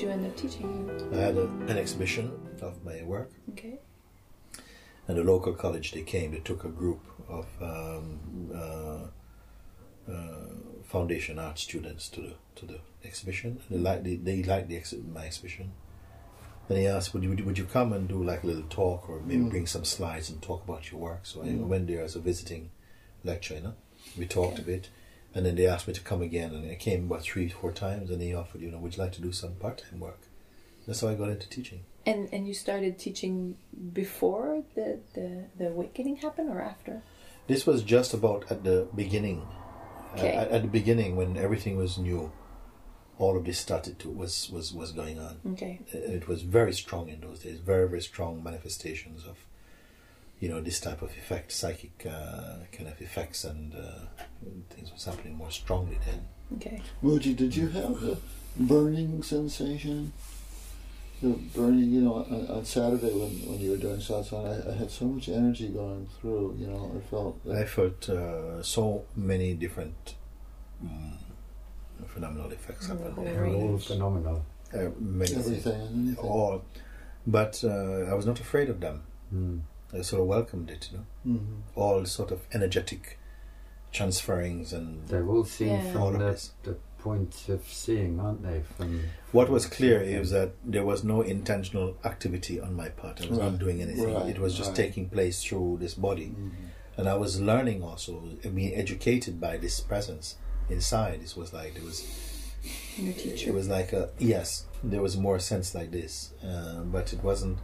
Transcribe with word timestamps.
did 0.00 0.06
you 0.06 0.12
end 0.12 0.24
up 0.26 0.34
teaching? 0.34 1.10
I 1.12 1.16
had 1.16 1.36
a, 1.36 1.42
an 1.68 1.76
exhibition 1.76 2.32
of 2.62 2.82
my 2.82 3.02
work, 3.02 3.30
Okay. 3.50 3.78
and 5.06 5.18
the 5.18 5.22
local 5.24 5.52
college 5.52 5.92
they 5.92 6.00
came. 6.00 6.32
They 6.32 6.38
took 6.38 6.64
a 6.64 6.70
group 6.70 7.00
of 7.28 7.46
um, 7.60 8.50
uh, 8.54 10.10
uh, 10.10 10.46
foundation 10.84 11.38
art 11.38 11.58
students 11.58 12.08
to 12.10 12.20
the 12.22 12.34
to 12.56 12.64
the 12.66 12.78
exhibition. 13.04 13.60
They 13.68 13.76
liked 13.76 14.04
the, 14.04 14.16
they 14.16 14.42
liked 14.42 14.68
the 14.68 14.76
exhi- 14.80 15.06
my 15.12 15.26
exhibition. 15.26 15.72
And 16.70 16.78
he 16.78 16.86
asked, 16.86 17.12
would 17.12 17.22
you, 17.24 17.36
would 17.44 17.58
you 17.58 17.64
come 17.64 17.92
and 17.92 18.08
do 18.08 18.22
like 18.24 18.42
a 18.44 18.46
little 18.46 18.68
talk 18.70 19.10
or 19.10 19.20
maybe 19.20 19.42
Mm. 19.42 19.50
bring 19.50 19.66
some 19.66 19.84
slides 19.84 20.30
and 20.30 20.40
talk 20.40 20.62
about 20.64 20.90
your 20.90 21.00
work? 21.00 21.26
So 21.26 21.42
I 21.42 21.46
Mm. 21.46 21.66
went 21.66 21.88
there 21.88 22.02
as 22.04 22.14
a 22.16 22.20
visiting 22.20 22.70
lecturer, 23.24 23.56
you 23.58 23.62
know. 23.64 23.74
We 24.16 24.24
talked 24.26 24.58
a 24.60 24.62
bit. 24.62 24.88
And 25.34 25.46
then 25.46 25.54
they 25.54 25.66
asked 25.66 25.86
me 25.86 25.94
to 25.94 26.00
come 26.00 26.22
again, 26.22 26.52
and 26.54 26.70
I 26.70 26.74
came 26.74 27.04
about 27.04 27.22
three, 27.22 27.48
four 27.48 27.70
times, 27.70 28.10
and 28.10 28.20
they 28.20 28.34
offered, 28.34 28.60
you 28.60 28.70
know, 28.70 28.78
would 28.78 28.96
you 28.96 29.02
like 29.02 29.12
to 29.12 29.22
do 29.22 29.32
some 29.32 29.54
part 29.54 29.84
time 29.88 30.00
work? 30.00 30.18
That's 30.86 31.02
how 31.02 31.08
I 31.08 31.14
got 31.14 31.28
into 31.28 31.48
teaching. 31.48 31.84
And 32.04 32.28
and 32.32 32.48
you 32.48 32.54
started 32.54 32.98
teaching 32.98 33.56
before 33.92 34.64
the, 34.74 34.98
the, 35.14 35.44
the 35.56 35.68
awakening 35.68 36.16
happened 36.16 36.50
or 36.50 36.60
after? 36.60 37.02
This 37.46 37.66
was 37.66 37.82
just 37.82 38.14
about 38.14 38.50
at 38.50 38.64
the 38.64 38.88
beginning. 38.94 39.46
Okay. 40.14 40.32
At, 40.32 40.50
at 40.50 40.62
the 40.62 40.68
beginning, 40.68 41.14
when 41.14 41.36
everything 41.36 41.76
was 41.76 41.98
new, 41.98 42.32
all 43.18 43.36
of 43.36 43.44
this 43.44 43.58
started 43.58 43.98
to 44.00 44.08
was 44.08 44.50
was 44.50 44.72
was 44.72 44.90
going 44.92 45.18
on. 45.20 45.40
Okay. 45.52 45.80
It 45.92 46.26
was 46.26 46.42
very 46.42 46.72
strong 46.72 47.08
in 47.08 47.20
those 47.20 47.40
days. 47.40 47.58
Very 47.60 47.86
very 47.86 48.02
strong 48.02 48.42
manifestations 48.42 49.24
of, 49.24 49.36
you 50.40 50.48
know, 50.48 50.60
this 50.60 50.80
type 50.80 51.02
of 51.02 51.10
effect, 51.10 51.52
psychic 51.52 52.06
uh, 52.06 52.64
kind 52.72 52.88
of 52.88 53.00
effects, 53.00 53.44
and 53.44 53.74
uh, 53.74 54.06
things 54.70 54.90
was 54.90 55.04
happening 55.04 55.36
more 55.36 55.50
strongly 55.50 55.98
then. 56.06 56.26
Okay. 56.56 56.82
Mooji, 57.04 57.36
did 57.36 57.54
you 57.54 57.68
have 57.68 58.00
the 58.00 58.16
burning 58.56 59.22
sensation? 59.22 60.12
The 61.22 61.28
burning, 61.54 61.90
you 61.90 62.00
know, 62.00 62.14
on, 62.14 62.46
on 62.48 62.64
Saturday 62.64 63.12
when, 63.12 63.30
when 63.50 63.60
you 63.60 63.72
were 63.72 63.76
doing 63.76 63.98
satsang, 63.98 64.46
I, 64.46 64.70
I 64.70 64.74
had 64.74 64.90
so 64.90 65.04
much 65.04 65.28
energy 65.28 65.68
going 65.68 66.08
through, 66.18 66.56
you 66.58 66.66
know, 66.66 66.90
I 66.96 67.00
felt 67.10 67.38
I 67.52 67.64
felt 67.64 68.08
uh, 68.08 68.62
so 68.62 69.04
many 69.14 69.52
different 69.52 70.14
mm, 70.82 71.12
phenomenal 72.06 72.50
effects 72.50 72.86
happening. 72.88 73.22
There. 73.22 73.42
really? 73.42 73.56
All 73.56 73.78
phenomenal. 73.78 74.46
Uh, 74.72 74.88
many 74.98 75.34
everything 75.34 75.80
and 75.82 76.08
anything. 76.08 76.24
all, 76.24 76.64
but 77.26 77.62
uh, 77.62 78.10
I 78.10 78.14
was 78.14 78.24
not 78.24 78.40
afraid 78.40 78.70
of 78.70 78.80
them. 78.80 79.02
Mm. 79.34 79.60
I 79.92 80.02
sort 80.02 80.20
of 80.22 80.28
welcomed 80.28 80.70
it, 80.70 80.88
you 80.92 80.98
know, 80.98 81.04
hmm 81.24 81.60
all 81.74 82.04
sort 82.04 82.30
of 82.30 82.40
energetic 82.52 83.18
transferings 83.92 84.72
and 84.72 85.06
They're 85.08 85.26
all 85.28 85.44
seen 85.44 85.68
Yeah. 85.68 85.86
All 85.98 86.12
from 86.12 86.14
of 86.14 86.20
the, 86.20 86.30
this. 86.30 86.52
the 86.62 86.76
point 86.98 87.48
of 87.48 87.66
seeing, 87.66 88.20
aren't 88.20 88.42
they? 88.42 88.62
From 88.76 89.04
what 89.32 89.48
was 89.48 89.66
clear 89.66 90.00
is 90.02 90.30
that 90.30 90.50
there 90.64 90.84
was 90.84 91.02
no 91.02 91.22
intentional 91.22 91.96
activity 92.04 92.60
on 92.60 92.74
my 92.74 92.88
part. 92.90 93.20
I 93.20 93.28
was 93.28 93.38
Right. 93.38 93.50
not 93.50 93.58
doing 93.58 93.80
anything. 93.82 94.14
Right, 94.14 94.28
It 94.28 94.38
was 94.38 94.54
just 94.54 94.68
right. 94.70 94.76
taking 94.76 95.08
place 95.08 95.42
through 95.42 95.78
this 95.80 95.94
body, 95.94 96.34
and 96.96 97.08
I 97.08 97.14
was 97.14 97.40
learning 97.40 97.82
also, 97.82 98.22
being 98.54 98.74
educated 98.74 99.40
by 99.40 99.56
this 99.56 99.80
presence 99.80 100.36
inside. 100.68 101.22
It 101.22 101.34
was 101.36 101.52
like 101.54 101.74
there 101.74 101.84
was 101.84 101.98
teacher. 102.96 103.48
It 103.50 103.54
was 103.54 103.68
like 103.68 103.92
a 103.94 104.10
yes. 104.18 104.66
There 104.84 105.02
was 105.02 105.16
more 105.16 105.38
sense 105.38 105.74
like 105.74 105.90
this, 105.90 106.32
uh, 106.44 106.82
but 106.82 107.12
it 107.14 107.24
wasn't 107.24 107.58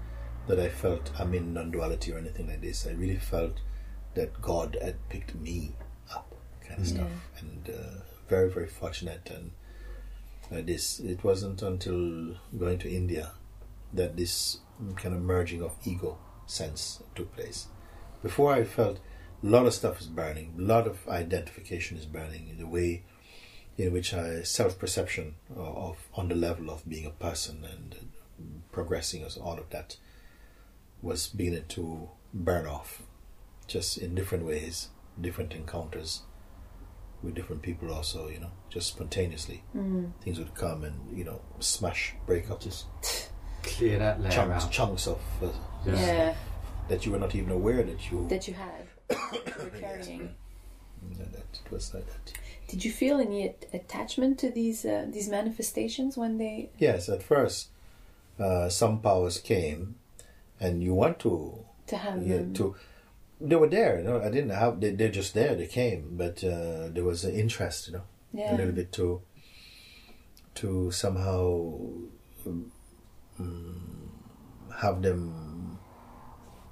that 0.49 0.61
I 0.61 0.69
felt 0.69 1.11
I'm 1.19 1.35
in 1.35 1.53
non-duality 1.55 2.13
or 2.13 2.19
anything 2.19 2.49
like 2.49 2.61
this. 2.61 2.87
I 2.87 2.93
really 2.93 3.17
felt 3.17 3.61
that 4.15 4.41
God 4.41 4.77
had 4.81 4.97
picked 5.09 5.35
me 5.35 5.73
up, 6.15 6.35
kind 6.67 6.81
of 6.81 6.87
Yeah. 6.87 6.95
stuff, 6.95 7.11
and 7.41 7.69
uh, 7.71 8.01
very 8.29 8.51
very 8.51 8.69
fortunate. 8.69 9.31
And 9.35 9.51
uh, 10.53 10.65
this 10.65 11.01
it 11.01 11.25
wasn't 11.25 11.63
until 11.63 12.37
going 12.59 12.79
to 12.79 12.89
India 12.91 13.33
that 13.93 14.17
this 14.17 14.59
kind 14.97 15.15
of 15.15 15.23
merging 15.23 15.63
of 15.63 15.75
ego 15.85 16.19
sense 16.47 17.03
took 17.15 17.35
place. 17.35 17.67
Before 18.23 18.53
I 18.53 18.65
felt 18.65 18.99
a 19.43 19.47
lot 19.47 19.67
of 19.67 19.75
stuff 19.75 20.01
is 20.01 20.07
burning, 20.07 20.55
a 20.59 20.63
lot 20.63 20.87
of 20.87 21.07
identification 21.09 21.97
is 21.99 22.07
burning 22.07 22.49
in 22.49 22.59
the 22.59 22.67
way 22.67 23.03
in 23.77 23.93
which 23.93 24.15
I 24.15 24.43
self 24.43 24.79
perception 24.79 25.35
of, 25.55 25.77
of 25.77 25.97
on 26.15 26.29
the 26.29 26.35
level 26.35 26.71
of 26.71 26.89
being 26.89 27.05
a 27.07 27.11
person 27.11 27.65
and 27.65 28.11
progressing 28.73 29.23
as 29.25 29.37
all 29.37 29.59
of 29.59 29.69
that 29.71 29.97
was 31.07 31.29
beginning 31.29 31.65
to 31.69 32.09
burn 32.35 32.67
off, 32.67 33.03
just 33.67 33.97
in 33.99 34.15
different 34.15 34.45
ways, 34.45 34.89
different 35.21 35.53
encounters 35.55 36.23
with 37.23 37.35
different 37.35 37.63
people. 37.63 37.93
Also, 37.93 38.29
you 38.29 38.41
know, 38.41 38.51
just 38.69 38.89
spontaneously 38.89 39.63
Mm. 39.75 40.13
things 40.23 40.39
would 40.39 40.55
come 40.55 40.85
and 40.85 40.97
you 41.19 41.25
know 41.25 41.41
smash, 41.61 42.15
break 42.27 42.51
up 42.51 42.61
just 42.61 42.87
clear 43.63 43.99
that 43.99 44.21
layer 44.21 44.31
chunks, 44.33 44.65
out. 44.65 44.71
chunks 44.73 45.07
of 45.07 45.21
uh, 45.43 45.49
Yeah. 45.87 46.35
that 46.89 47.05
you 47.07 47.13
were 47.13 47.19
not 47.19 47.35
even 47.35 47.51
aware 47.51 47.83
that 47.91 48.01
you 48.11 48.27
That 48.29 48.47
you 48.49 48.55
had. 48.55 48.85
you 49.11 49.65
were 49.65 49.71
carrying. 49.81 50.35
that 51.19 51.61
it 51.65 51.71
was 51.71 51.95
like 51.95 52.07
that. 52.07 52.33
Did 52.69 52.85
you 52.85 52.91
feel 52.91 53.21
any 53.21 53.41
at- 53.49 53.67
attachment 53.73 54.39
to 54.41 54.51
these 54.51 54.85
uh, 54.85 55.07
these 55.17 55.29
manifestations 55.29 56.17
when 56.17 56.33
they? 56.39 56.71
Yes, 56.79 57.09
at 57.09 57.23
first, 57.23 57.69
uh, 58.39 58.69
some 58.69 59.01
powers 59.01 59.39
came, 59.41 59.95
and 60.61 60.83
you 60.83 60.95
want 60.95 61.19
to 61.21 61.65
To 61.89 61.97
have 61.97 62.23
yeah, 62.27 62.37
them. 62.37 62.55
to 62.55 62.75
they 63.41 63.57
were 63.57 63.69
there. 63.69 63.99
You 63.99 64.05
know, 64.05 64.21
I 64.21 64.31
didn't 64.31 64.51
have 64.51 64.81
they, 64.81 64.91
they're 64.91 65.11
just 65.11 65.35
there. 65.35 65.55
They 65.55 65.67
came, 65.67 66.17
but 66.17 66.43
uh, 66.43 66.89
there 66.89 67.05
was 67.05 67.25
an 67.25 67.35
interest. 67.35 67.89
You 67.89 67.95
know, 67.95 68.03
yeah. 68.33 68.55
a 68.55 68.57
little 68.57 68.73
bit 68.73 68.93
to 68.93 69.21
to 70.57 70.91
somehow 70.91 71.79
um, 72.47 72.73
mm, 73.39 74.09
have 74.81 75.03
them 75.03 75.79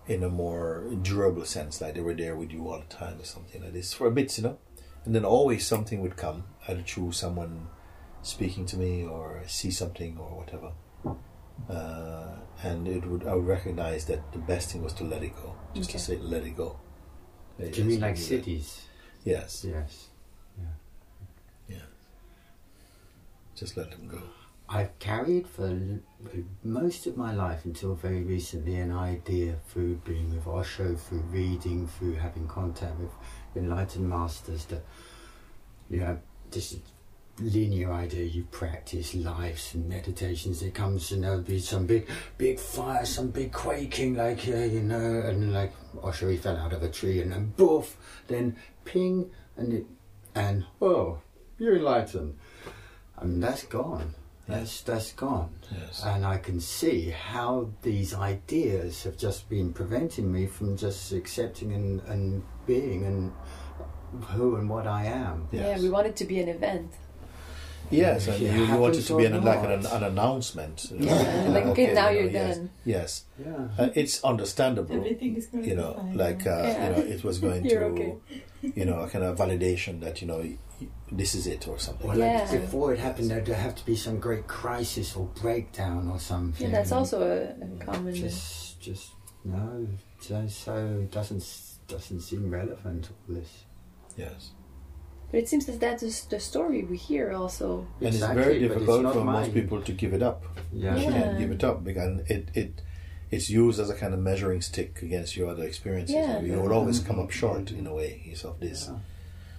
in 0.06 0.22
a 0.22 0.28
more 0.28 0.84
durable 1.02 1.44
sense, 1.44 1.80
like 1.80 1.94
they 1.94 2.00
were 2.00 2.14
there 2.14 2.36
with 2.36 2.50
you 2.52 2.68
all 2.68 2.78
the 2.78 2.94
time 2.94 3.18
or 3.20 3.24
something 3.24 3.62
like 3.62 3.72
this 3.72 3.92
for 3.92 4.06
a 4.06 4.10
bit, 4.10 4.36
you 4.36 4.44
know. 4.44 4.58
And 5.04 5.14
then 5.14 5.24
always 5.24 5.66
something 5.66 6.00
would 6.00 6.16
come, 6.16 6.44
either 6.68 6.82
through 6.82 7.12
someone 7.12 7.68
speaking 8.22 8.66
to 8.66 8.76
me 8.76 9.04
or 9.04 9.42
see 9.46 9.70
something 9.70 10.16
or 10.18 10.38
whatever. 10.38 10.72
Uh, 11.68 12.36
and 12.62 12.86
it 12.88 13.04
would 13.06 13.26
I 13.26 13.34
would 13.34 13.46
recognize 13.46 14.04
that 14.06 14.32
the 14.32 14.38
best 14.38 14.72
thing 14.72 14.82
was 14.82 14.92
to 14.94 15.04
let 15.04 15.22
it 15.22 15.34
go, 15.36 15.54
just 15.74 15.90
to 15.90 15.98
say 15.98 16.16
let 16.16 16.44
it 16.44 16.56
go. 16.56 16.78
Do 17.58 17.66
you 17.66 17.84
mean 17.84 18.00
like 18.00 18.16
Yes, 18.16 18.28
siddhis? 18.28 18.80
Yes, 19.24 19.64
Yes. 19.68 20.08
Yeah. 20.58 20.64
Yeah. 21.68 21.86
just 23.54 23.76
let 23.76 23.90
them 23.90 24.08
go. 24.08 24.22
I've 24.68 24.98
carried 24.98 25.46
for 25.46 26.00
most 26.62 27.06
of 27.06 27.16
my 27.16 27.32
life 27.34 27.64
until 27.64 27.94
very 27.94 28.22
recently 28.22 28.76
an 28.76 28.92
idea 28.92 29.56
through 29.68 29.96
being 29.96 30.34
with 30.34 30.46
Osho, 30.46 30.96
through 30.96 31.20
reading, 31.30 31.86
through 31.86 32.14
having 32.14 32.48
contact 32.48 32.98
with 32.98 33.10
enlightened 33.54 34.08
masters 34.08 34.64
that, 34.66 34.84
you 35.90 36.00
know, 36.00 36.18
this 36.50 36.76
linear 37.38 37.92
idea 37.92 38.24
you 38.24 38.44
practice 38.44 39.14
lives 39.14 39.74
and 39.74 39.88
meditations, 39.88 40.62
it 40.62 40.74
comes 40.74 41.10
and 41.12 41.24
there'll 41.24 41.42
be 41.42 41.58
some 41.58 41.86
big, 41.86 42.08
big 42.38 42.58
fire, 42.58 43.04
some 43.04 43.28
big 43.28 43.52
quaking, 43.52 44.14
like, 44.14 44.46
uh, 44.48 44.56
you 44.56 44.82
know, 44.82 45.22
and 45.26 45.52
like 45.52 45.72
Osho, 46.02 46.28
he 46.28 46.36
fell 46.36 46.56
out 46.56 46.72
of 46.72 46.82
a 46.82 46.88
tree 46.88 47.20
and 47.20 47.32
then 47.32 47.52
boof, 47.56 47.96
then 48.28 48.56
ping, 48.84 49.30
and 49.56 49.72
it, 49.72 49.86
and, 50.34 50.64
oh, 50.80 51.18
you're 51.58 51.76
enlightened. 51.76 52.38
And 53.16 53.42
that's 53.42 53.64
gone. 53.64 54.14
That's 54.46 54.82
that's 54.82 55.12
gone. 55.12 55.54
Yes. 55.72 56.02
And 56.04 56.26
I 56.26 56.36
can 56.36 56.60
see 56.60 57.08
how 57.08 57.70
these 57.80 58.12
ideas 58.12 59.02
have 59.04 59.16
just 59.16 59.48
been 59.48 59.72
preventing 59.72 60.30
me 60.30 60.46
from 60.46 60.76
just 60.76 61.12
accepting 61.12 61.72
and, 61.72 62.02
and 62.02 62.42
being 62.66 63.06
and 63.06 63.32
who 64.24 64.56
and 64.56 64.68
what 64.68 64.86
I 64.86 65.06
am. 65.06 65.48
Yeah, 65.50 65.78
we 65.80 65.88
want 65.88 66.06
it 66.06 66.16
to 66.16 66.24
be 66.24 66.40
an 66.40 66.48
event. 66.48 66.92
Yes, 67.96 68.26
and 68.28 68.42
If 68.42 68.54
you, 68.54 68.64
you 68.66 68.76
want 68.76 68.96
it 68.96 69.02
to 69.02 69.16
be 69.16 69.24
an, 69.26 69.42
like 69.44 69.60
an, 69.64 69.84
an 69.86 70.02
announcement. 70.02 70.90
Yeah, 70.92 71.46
like, 71.48 71.66
okay, 71.66 71.92
now 71.94 72.08
you 72.10 72.20
know, 72.20 72.20
you're 72.24 72.30
yes, 72.30 72.56
done. 72.56 72.70
Yes, 72.84 73.24
Yeah. 73.38 73.68
uh, 73.78 73.88
it's 73.94 74.22
understandable. 74.24 74.96
Everything 74.96 75.36
is 75.36 75.46
going 75.46 75.64
You 75.64 75.70
to 75.76 75.80
know, 75.80 75.92
be 75.94 75.98
fine. 76.00 76.16
like 76.16 76.46
uh, 76.46 76.50
Yeah. 76.62 76.88
you 76.90 76.96
know, 76.96 77.02
it 77.14 77.24
was 77.24 77.38
going 77.38 77.62
to, 77.68 77.76
okay. 77.84 78.14
you 78.62 78.84
know, 78.84 79.00
a 79.00 79.08
kind 79.08 79.24
of 79.24 79.36
validation 79.38 80.00
that 80.00 80.20
you 80.20 80.26
know 80.28 80.38
y- 80.38 80.58
y- 80.80 80.88
this 81.12 81.34
is 81.34 81.46
it 81.46 81.68
or 81.68 81.78
something. 81.78 82.10
Or 82.10 82.16
Yeah. 82.16 82.46
like 82.50 82.60
before 82.60 82.92
it 82.94 82.98
happened, 82.98 83.30
there'd 83.30 83.48
have 83.48 83.74
to 83.76 83.84
be 83.86 83.96
some 83.96 84.18
great 84.18 84.46
crisis 84.46 85.14
or 85.16 85.26
breakdown 85.40 86.08
or 86.10 86.18
something. 86.18 86.66
Yeah, 86.70 86.76
that's 86.76 86.92
also 86.92 87.22
a, 87.22 87.64
a 87.64 87.84
common. 87.84 88.14
just, 88.14 88.80
just 88.80 89.10
no. 89.44 89.86
So, 90.20 90.46
so 90.48 90.74
it 91.02 91.10
doesn't 91.10 91.44
doesn't 91.86 92.20
seem 92.20 92.50
relevant. 92.50 93.10
All 93.28 93.34
this. 93.34 93.64
Yes, 94.16 94.52
But 95.30 95.40
it 95.40 95.48
seems 95.48 95.66
that 95.66 95.80
that's 95.80 96.24
the 96.26 96.38
story 96.40 96.84
we 96.84 96.96
hear 96.96 97.32
also. 97.32 97.86
and 98.00 98.08
it's 98.08 98.18
very 98.18 98.34
but 98.34 98.62
it's 98.62 98.74
difficult 98.74 99.02
not 99.02 99.14
for 99.14 99.24
most 99.24 99.52
people 99.54 99.80
to 99.82 99.92
give 99.92 100.12
it 100.14 100.22
up. 100.22 100.42
Yeah. 100.72 100.96
You 100.96 101.02
Yeah. 101.04 101.10
can't 101.12 101.38
give 101.38 101.50
it 101.50 101.64
up 101.64 101.82
because 101.84 102.20
it 102.28 102.48
it 102.54 102.82
it's 103.30 103.50
used 103.50 103.80
as 103.80 103.90
a 103.90 103.94
kind 103.94 104.14
of 104.14 104.20
measuring 104.20 104.60
stick 104.60 105.02
against 105.02 105.36
your 105.36 105.48
other 105.50 105.64
experiences. 105.64 106.14
Yeah. 106.14 106.40
You 106.40 106.60
will 106.60 106.72
always 106.72 107.00
come 107.00 107.18
up 107.18 107.30
short 107.30 107.70
in 107.72 107.86
a 107.86 107.94
way 107.94 108.22
is 108.32 108.44
of 108.44 108.60
this. 108.60 108.86
Yeah. 108.88 108.98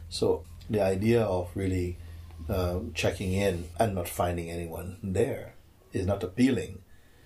So 0.09 0.43
the 0.69 0.81
idea 0.81 1.21
of 1.23 1.49
really 1.55 1.97
um, 2.49 2.91
checking 2.93 3.33
in 3.33 3.65
and 3.79 3.95
not 3.95 4.07
finding 4.07 4.49
anyone 4.49 4.97
there 5.03 5.53
is 5.93 6.05
not 6.05 6.23
appealing 6.23 6.79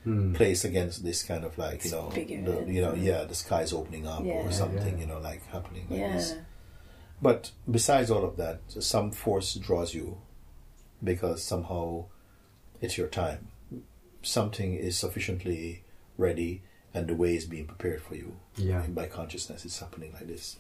Hmm. 0.06 0.34
placed 0.34 0.64
against 0.64 1.04
this 1.04 1.24
kind 1.24 1.44
of 1.44 1.58
like 1.58 1.84
you 1.84 1.92
know 1.92 2.10
bigger 2.16 2.42
the, 2.42 2.58
and- 2.60 2.74
you 2.74 2.82
know 2.82 2.94
yeah 2.94 3.26
the 3.26 3.36
sky's 3.36 3.74
opening 3.74 4.08
up 4.08 4.24
Yeah. 4.24 4.36
or 4.48 4.52
something 4.52 4.94
yeah. 4.96 5.02
you 5.02 5.06
know 5.06 5.20
like 5.20 5.46
happening 5.48 5.88
like 5.90 6.00
yeah. 6.00 6.14
this 6.16 6.36
but 7.22 7.52
besides 7.70 8.10
all 8.12 8.24
of 8.26 8.38
that 8.38 8.60
some 8.68 9.12
force 9.12 9.54
draws 9.56 9.94
you 9.94 10.18
because 11.04 11.44
somehow 11.44 12.06
it's 12.82 12.98
your 12.98 13.08
time 13.08 13.48
something 14.22 14.74
is 14.76 14.98
sufficiently 14.98 15.84
ready 16.18 16.62
and 16.94 17.08
the 17.08 17.16
way 17.16 17.36
is 17.36 17.46
being 17.46 17.66
prepared 17.66 18.02
for 18.02 18.16
you 18.16 18.36
Yeah. 18.58 18.82
by 18.88 19.06
consciousness 19.08 19.66
it's 19.66 19.80
happening 19.80 20.12
like 20.14 20.28
this 20.28 20.58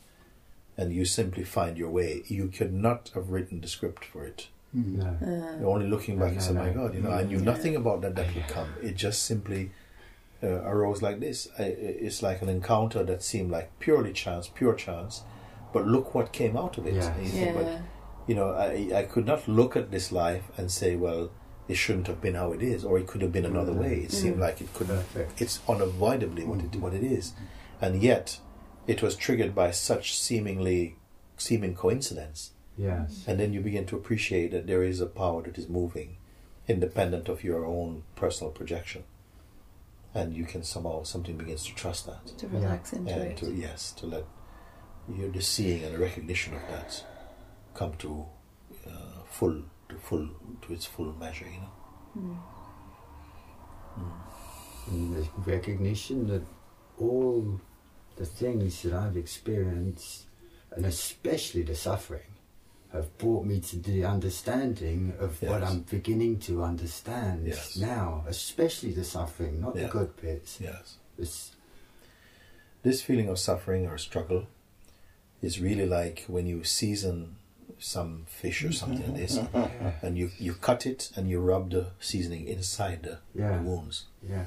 and 0.78 0.94
you 0.94 1.04
simply 1.06 1.44
find 1.44 1.78
your 1.78 1.90
way 1.90 2.24
you 2.28 2.48
could 2.48 2.74
not 2.74 3.10
have 3.14 3.32
written 3.32 3.60
the 3.60 3.68
script 3.68 4.06
for 4.06 4.24
it. 4.24 4.48
No. 4.72 5.04
Uh, 5.22 5.60
you're 5.60 5.70
only 5.70 5.88
looking 5.88 6.18
back 6.18 6.34
and 6.38 6.56
No, 6.56 6.62
no, 6.62 6.64
"My. 6.64 6.70
God, 6.70 6.94
you 6.96 7.02
know, 7.02 7.12
I 7.12 7.24
knew 7.24 7.38
Yeah. 7.40 7.44
nothing 7.44 7.76
about 7.76 8.00
that 8.02 8.16
that 8.16 8.34
would 8.34 8.48
come. 8.48 8.70
It 8.82 8.96
just 8.96 9.24
simply 9.24 9.72
uh, 10.42 10.48
arose 10.48 11.02
like 11.02 11.20
this. 11.20 11.50
I, 11.58 11.64
it's 11.64 12.22
like 12.24 12.42
an 12.42 12.48
encounter 12.48 13.04
that 13.04 13.22
seemed 13.24 13.52
like 13.52 13.78
purely 13.80 14.14
chance, 14.14 14.48
pure 14.48 14.74
chance, 14.74 15.24
but 15.74 15.88
look 15.88 16.14
what 16.16 16.32
came 16.32 16.58
out 16.58 16.78
of 16.78 16.88
it. 16.88 16.96
Yeah. 16.96 17.20
You 17.20 17.30
think, 17.30 17.56
but 17.56 17.66
yeah. 17.66 17.82
you 18.28 18.36
know, 18.36 18.50
I 18.52 18.92
I 19.02 19.04
could 19.04 19.26
not 19.26 19.48
look 19.48 19.76
at 19.76 19.92
this 19.92 20.12
life 20.12 20.44
and 20.58 20.72
say, 20.72 20.96
well, 20.96 21.32
it 21.68 21.76
shouldn't 21.76 22.08
have 22.08 22.20
been 22.22 22.36
how 22.36 22.52
it 22.54 22.62
is, 22.64 22.84
or 22.84 22.98
it 22.98 23.08
could 23.08 23.22
have 23.22 23.32
been 23.32 23.46
another 23.46 23.74
Mm. 23.74 23.80
way. 23.80 23.96
It 24.06 24.12
seemed 24.12 24.38
Mm. 24.38 24.42
like 24.48 24.62
it 24.62 24.74
could. 24.74 24.88
Perfect. 24.88 25.42
It's 25.42 25.60
unavoidably 25.68 26.44
what 26.46 26.60
it 26.62 26.76
what 26.78 26.94
it 26.94 27.04
is, 27.04 27.34
and 27.82 28.02
yet 28.02 28.40
it 28.88 29.02
was 29.04 29.16
triggered 29.16 29.54
by 29.54 29.72
such 29.72 30.18
seemingly 30.18 30.96
seeming 31.38 31.76
coincidence. 31.76 32.52
Yes. 32.78 33.24
And 33.28 33.40
then 33.40 33.54
you 33.54 33.62
begin 33.62 33.86
to 33.88 33.96
appreciate 33.96 34.52
that 34.52 34.66
there 34.66 34.84
is 34.84 35.00
a 35.02 35.06
power 35.06 35.44
that 35.44 35.58
is 35.58 35.68
moving, 35.70 36.18
independent 36.68 37.30
of 37.30 37.44
your 37.44 37.66
own 37.66 38.04
personal 38.16 38.52
projection. 38.52 39.04
And 40.14 40.34
you 40.34 40.46
can 40.46 40.64
somehow, 40.64 41.04
something 41.04 41.38
begins 41.38 41.66
to 41.66 41.76
trust 41.76 42.06
that. 42.08 42.26
To 42.40 42.48
relax 42.48 42.94
into 42.94 43.12
And 43.14 43.22
it. 43.32 43.38
to, 43.38 43.52
yes, 43.54 43.92
to 44.00 44.06
let 44.08 44.24
you 45.08 45.32
the 45.32 45.42
seeing 45.42 45.84
and 45.84 45.96
the 45.96 46.00
recognition 46.00 46.54
of 46.54 46.62
that 46.70 47.04
come 47.74 47.94
to 48.00 48.26
uh, 48.88 48.92
full, 49.30 49.64
to 49.90 49.96
full, 49.96 50.28
to 50.62 50.74
its 50.74 50.86
full 50.86 51.14
measure, 51.14 51.46
you 51.46 51.62
know. 51.62 52.38
Mm. 53.98 54.12
And 54.88 55.16
the 55.16 55.28
recognition 55.52 56.28
that 56.28 56.44
all 57.00 57.60
the 58.16 58.26
things 58.26 58.82
that 58.84 58.94
I've 58.94 59.18
experienced, 59.18 60.26
and 60.72 60.86
especially 60.86 61.64
the 61.64 61.76
suffering, 61.76 62.22
have 62.92 63.16
brought 63.20 63.46
me 63.46 63.60
to 63.60 63.78
the 63.78 64.04
understanding 64.04 65.14
of 65.20 65.42
what 65.44 65.64
I'm 65.64 65.82
beginning 65.82 66.40
to 66.42 66.64
understand 66.64 67.48
Yes. 67.48 67.78
now, 67.78 68.24
especially 68.28 68.92
the 68.94 69.04
suffering, 69.04 69.62
not 69.62 69.76
Yeah. 69.76 69.84
the 69.84 69.90
good 69.90 70.16
bits. 70.18 70.60
Yes. 70.60 70.98
It's, 71.18 71.52
This 72.82 73.02
feeling 73.02 73.28
of 73.28 73.38
suffering 73.38 73.86
or 73.88 73.98
struggle 73.98 74.48
is 75.42 75.60
really 75.60 75.86
like 75.86 76.26
when 76.28 76.46
you 76.48 76.64
season 76.64 77.36
some 77.78 78.26
fish 78.28 78.64
or 78.64 78.72
something 78.74 79.08
like 79.08 79.18
this, 79.18 79.40
and 80.02 80.18
you, 80.18 80.30
you 80.38 80.54
cut 80.54 80.86
it 80.86 81.12
and 81.16 81.30
you 81.30 81.40
rub 81.40 81.72
the 81.72 81.88
seasoning 82.00 82.46
inside 82.48 83.04
the, 83.04 83.20
Yeah. 83.34 83.58
the 83.58 83.64
wounds. 83.64 84.06
yeah, 84.28 84.46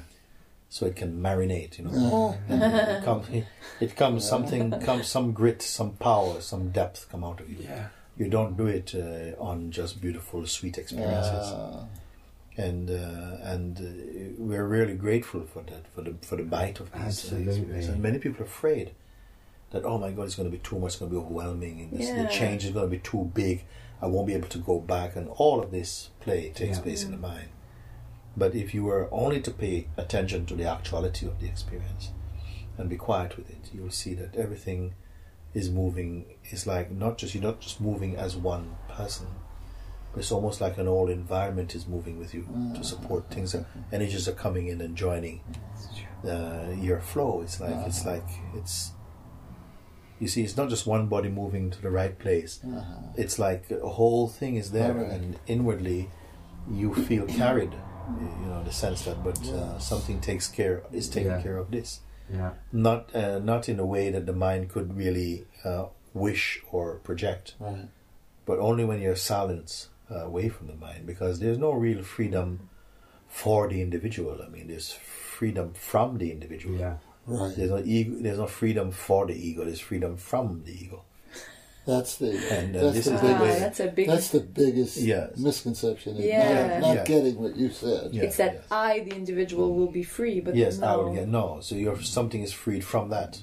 so 0.69 0.85
it 0.85 0.95
can 0.95 1.19
marinate, 1.21 1.79
you 1.79 1.85
know. 1.85 2.37
It 2.49 3.03
comes, 3.03 3.27
it 3.79 3.95
comes 3.95 4.27
something, 4.27 4.71
comes 4.81 5.07
some 5.07 5.31
grit, 5.31 5.61
some 5.63 5.93
power, 5.93 6.41
some 6.41 6.69
depth 6.69 7.07
come 7.11 7.23
out 7.23 7.39
of 7.41 7.49
you. 7.49 7.57
yeah, 7.61 7.87
You 8.17 8.27
don't 8.29 8.55
do 8.55 8.67
it 8.67 8.93
uh, 8.93 9.41
on 9.41 9.71
just 9.71 9.99
beautiful, 10.01 10.45
sweet 10.45 10.77
experiences, 10.77 11.51
Uh, 11.51 11.85
and 12.55 12.87
uh, 12.91 13.51
and 13.53 13.79
uh, 13.79 14.33
we're 14.37 14.67
really 14.67 14.93
grateful 14.93 15.41
for 15.51 15.63
that, 15.63 15.87
for 15.95 16.03
the 16.03 16.13
for 16.21 16.35
the 16.35 16.43
bite 16.43 16.79
of 16.79 16.91
these 16.91 17.01
uh, 17.01 17.05
Absolutely. 17.07 17.47
experiences. 17.53 17.89
And 17.89 18.01
many 18.03 18.19
people 18.19 18.41
are 18.41 18.45
afraid 18.45 18.91
that 19.73 19.83
oh 19.83 19.97
my 19.97 20.11
God, 20.11 20.23
it's 20.23 20.35
going 20.35 20.49
to 20.49 20.55
be 20.57 20.63
too 20.63 20.79
much, 20.79 20.91
it's 20.91 20.95
going 20.99 21.11
to 21.11 21.17
be 21.17 21.21
overwhelming, 21.21 21.81
and 21.81 21.91
this, 21.99 22.09
the 22.11 22.27
change 22.27 22.63
is 22.63 22.71
going 22.71 22.85
to 22.85 22.91
be 22.91 22.99
too 22.99 23.29
big. 23.33 23.65
I 24.01 24.07
won't 24.07 24.27
be 24.27 24.33
able 24.33 24.47
to 24.49 24.57
go 24.59 24.79
back, 24.79 25.15
and 25.17 25.27
all 25.29 25.61
of 25.61 25.71
this 25.71 26.09
play 26.21 26.49
takes 26.49 26.77
Yeah. 26.77 26.83
place 26.83 27.03
in 27.03 27.11
the 27.11 27.17
mind. 27.17 27.49
But 28.37 28.55
if 28.55 28.73
you 28.73 28.83
were 28.85 29.07
only 29.11 29.41
to 29.41 29.51
pay 29.51 29.87
attention 29.97 30.45
to 30.47 30.55
the 30.55 30.65
actuality 30.65 31.25
of 31.27 31.39
the 31.39 31.47
experience 31.47 32.11
and 32.77 32.89
be 32.89 32.97
quiet 32.97 33.37
with 33.37 33.49
it, 33.49 33.69
you'll 33.73 33.91
see 33.91 34.13
that 34.15 34.35
everything 34.35 34.93
is 35.53 35.69
moving. 35.69 36.25
It's 36.45 36.65
like 36.65 36.89
not 36.91 37.17
just 37.19 37.33
you're 37.35 37.43
not 37.43 37.59
just 37.61 37.79
moving 37.79 38.15
as 38.15 38.35
one 38.35 38.75
person. 38.89 39.27
It's 40.15 40.31
almost 40.31 40.61
like 40.61 40.77
an 40.77 40.85
whole 40.87 41.09
environment 41.09 41.73
is 41.73 41.87
moving 41.87 42.19
with 42.19 42.33
you 42.35 42.47
to 42.75 42.83
support 42.83 43.31
things. 43.31 43.51
That 43.53 43.65
energies 43.91 44.27
are 44.27 44.33
coming 44.33 44.67
in 44.67 44.81
and 44.81 44.95
joining 44.95 45.41
uh, 46.27 46.71
your 46.79 46.99
flow. 46.99 47.41
It's 47.41 47.59
like 47.59 47.75
it's 47.87 48.05
like 48.05 48.27
it's. 48.55 48.91
You 50.19 50.27
see, 50.27 50.43
it's 50.43 50.55
not 50.57 50.69
just 50.69 50.85
one 50.87 51.07
body 51.07 51.29
moving 51.29 51.71
to 51.71 51.81
the 51.81 51.89
right 51.89 52.17
place. 52.17 52.59
uh-huh. 52.63 53.13
It's 53.17 53.37
like 53.39 53.69
a 53.71 53.89
whole 53.89 54.27
thing 54.27 54.55
is 54.55 54.71
there, 54.71 54.95
Alright. 54.97 55.11
and 55.11 55.39
inwardly, 55.47 56.09
you 56.71 56.93
feel 56.95 57.25
carried. 57.27 57.73
You 58.19 58.47
know, 58.47 58.61
the 58.63 58.71
sense 58.71 59.03
that, 59.03 59.23
but 59.23 59.39
uh, 59.47 59.79
something 59.79 60.19
takes 60.19 60.47
care 60.49 60.83
is 60.91 61.07
taking 61.09 61.31
Yeah. 61.31 61.41
care 61.41 61.57
of 61.57 61.71
this. 61.71 62.01
yeah, 62.33 62.51
Not 62.71 63.13
uh, 63.15 63.39
not 63.39 63.67
in 63.69 63.79
a 63.79 63.85
way 63.85 64.09
that 64.11 64.25
the 64.25 64.33
mind 64.33 64.69
could 64.69 64.95
really 64.97 65.45
uh, 65.63 65.85
wish 66.13 66.61
or 66.71 66.95
project, 67.03 67.55
Right. 67.59 67.87
but 68.45 68.59
only 68.59 68.83
when 68.85 68.99
you're 69.01 69.15
silent 69.15 69.87
uh, 70.11 70.25
away 70.25 70.49
from 70.49 70.67
the 70.67 70.75
mind, 70.75 71.05
because 71.05 71.39
there's 71.39 71.57
no 71.57 71.71
real 71.71 72.03
freedom 72.03 72.69
for 73.29 73.67
the 73.69 73.81
individual. 73.81 74.41
I 74.45 74.49
mean, 74.49 74.67
there's 74.67 74.91
freedom 74.91 75.73
from 75.73 76.17
the 76.17 76.29
individual. 76.31 76.77
yeah, 76.79 76.97
Right. 77.25 77.55
There's 77.55 77.69
no 77.71 77.81
ego. 77.83 78.15
There's 78.19 78.37
no 78.39 78.47
freedom 78.47 78.91
for 78.91 79.25
the 79.27 79.33
ego. 79.33 79.63
There's 79.63 79.79
freedom 79.79 80.17
from 80.17 80.63
the 80.65 80.71
ego. 80.73 81.03
That's 81.85 82.15
the 82.17 82.29
And, 82.51 82.75
uh, 82.75 82.81
that's 82.83 82.95
this 82.95 83.05
the 83.07 83.15
is 83.15 83.21
the 83.21 83.27
way- 83.27 83.33
biggest 83.39 83.59
that's 83.59 83.79
a 83.81 83.87
big. 83.87 84.07
that's 84.07 84.29
the 84.29 84.39
biggest 84.39 84.97
Yes. 84.97 85.37
misconception. 85.37 86.15
Yeah. 86.17 86.67
Not, 86.79 86.87
not 86.87 86.95
Yeah. 86.95 87.03
getting 87.03 87.35
what 87.41 87.55
you 87.57 87.69
said. 87.69 88.13
Yeah. 88.13 88.23
it's 88.23 88.37
that 88.37 88.53
yes. 88.53 88.63
I, 88.71 88.99
the 89.01 89.15
individual, 89.15 89.73
will 89.73 89.91
be 89.91 90.03
free, 90.03 90.39
but 90.39 90.55
yes, 90.55 90.77
no. 90.77 90.87
I 90.87 90.95
would 90.95 91.15
get 91.15 91.27
no. 91.27 91.59
So 91.61 91.75
your 91.75 92.01
something 92.01 92.41
is 92.41 92.53
freed 92.53 92.85
from 92.85 93.09
that. 93.09 93.41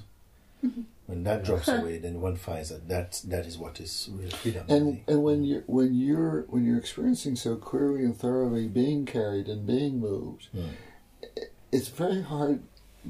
Mm-hmm. 0.65 0.81
when 1.05 1.23
that 1.23 1.43
drops 1.43 1.67
away, 1.67 1.97
then 1.99 2.19
one 2.21 2.35
finds 2.35 2.69
that 2.69 2.87
that 2.87 3.21
that 3.27 3.45
is 3.45 3.59
what 3.59 3.79
is 3.79 4.09
real 4.11 4.31
freedom. 4.31 4.65
And 4.69 5.01
and 5.07 5.21
when 5.23 5.43
you 5.43 5.63
when 5.67 5.93
you're 5.93 6.45
when 6.49 6.65
you're 6.65 6.77
experiencing 6.79 7.35
so 7.35 7.55
clearly 7.55 8.03
and 8.03 8.17
thoroughly 8.17 8.67
being 8.67 9.05
carried 9.05 9.47
and 9.49 9.67
being 9.67 9.99
moved, 9.99 10.47
Mm. 10.55 10.69
it's 11.71 11.89
very 11.89 12.21
hard 12.23 12.61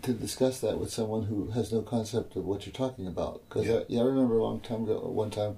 to 0.01 0.13
discuss 0.13 0.61
that 0.61 0.79
with 0.79 0.91
someone 0.91 1.23
who 1.25 1.51
has 1.51 1.71
no 1.71 1.81
concept 1.81 2.35
of 2.35 2.45
what 2.45 2.65
you're 2.65 2.73
talking 2.73 3.07
about. 3.07 3.41
Because 3.47 3.67
Yeah. 3.67 3.75
I, 3.79 3.85
yeah, 3.89 4.01
I 4.01 4.05
remember 4.05 4.37
a 4.37 4.43
long 4.43 4.59
time 4.61 4.83
ago, 4.83 4.99
one 5.09 5.29
time 5.31 5.57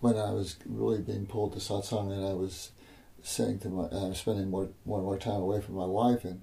when 0.00 0.16
I 0.16 0.32
was 0.32 0.56
really 0.66 1.00
being 1.02 1.26
pulled 1.26 1.52
to 1.52 1.58
satsang, 1.58 2.12
and 2.12 2.24
I 2.26 2.32
was 2.32 2.70
saying 3.22 3.58
to 3.60 3.68
my, 3.68 3.84
I 3.84 4.08
was 4.08 4.18
spending 4.18 4.50
more 4.50 4.68
more 4.84 4.98
and 4.98 5.06
more 5.06 5.18
time 5.18 5.40
away 5.40 5.60
from 5.60 5.74
my 5.76 5.86
wife, 5.86 6.24
and 6.24 6.40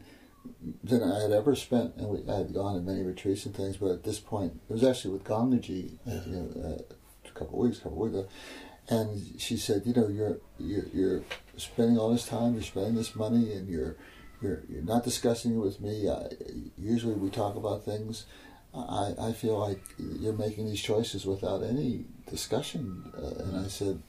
than 0.83 1.03
I 1.03 1.21
had 1.21 1.31
ever 1.31 1.55
spent. 1.55 1.95
And 1.97 2.07
we, 2.09 2.31
I 2.31 2.37
had 2.37 2.53
gone 2.53 2.75
to 2.75 2.81
many 2.81 3.03
retreats 3.03 3.45
and 3.45 3.55
things, 3.55 3.77
but 3.77 3.91
at 3.91 4.03
this 4.03 4.19
point, 4.19 4.59
it 4.69 4.73
was 4.73 4.83
actually 4.83 5.13
with 5.13 5.23
Gangaji, 5.23 5.97
uh, 6.07 6.21
you 6.25 6.35
know, 6.35 6.61
uh, 6.63 7.29
a 7.29 7.31
couple 7.33 7.59
of 7.59 7.65
weeks, 7.65 7.77
a 7.79 7.81
couple 7.83 8.03
of 8.05 8.11
weeks 8.11 8.19
ago. 8.25 8.29
And 8.89 9.39
she 9.39 9.57
said, 9.57 9.83
you 9.85 9.93
know, 9.93 10.07
you're, 10.07 10.39
you're 10.59 10.85
you're 10.93 11.21
spending 11.55 11.97
all 11.97 12.11
this 12.11 12.25
time, 12.25 12.53
you're 12.55 12.63
spending 12.63 12.95
this 12.95 13.15
money, 13.15 13.53
and 13.53 13.69
you're 13.69 13.95
you're 14.41 14.63
you're 14.69 14.81
not 14.83 15.03
discussing 15.03 15.55
it 15.55 15.59
with 15.59 15.79
me. 15.81 16.09
I, 16.09 16.27
usually, 16.77 17.13
we 17.15 17.29
talk 17.29 17.55
about 17.55 17.85
things. 17.85 18.25
I 18.73 19.13
I 19.19 19.33
feel 19.33 19.57
like 19.59 19.81
you're 19.97 20.33
making 20.33 20.65
these 20.65 20.81
choices 20.81 21.25
without 21.25 21.63
any 21.63 22.05
discussion. 22.29 23.11
Uh, 23.17 23.43
and 23.43 23.65
I 23.65 23.67
said. 23.67 24.01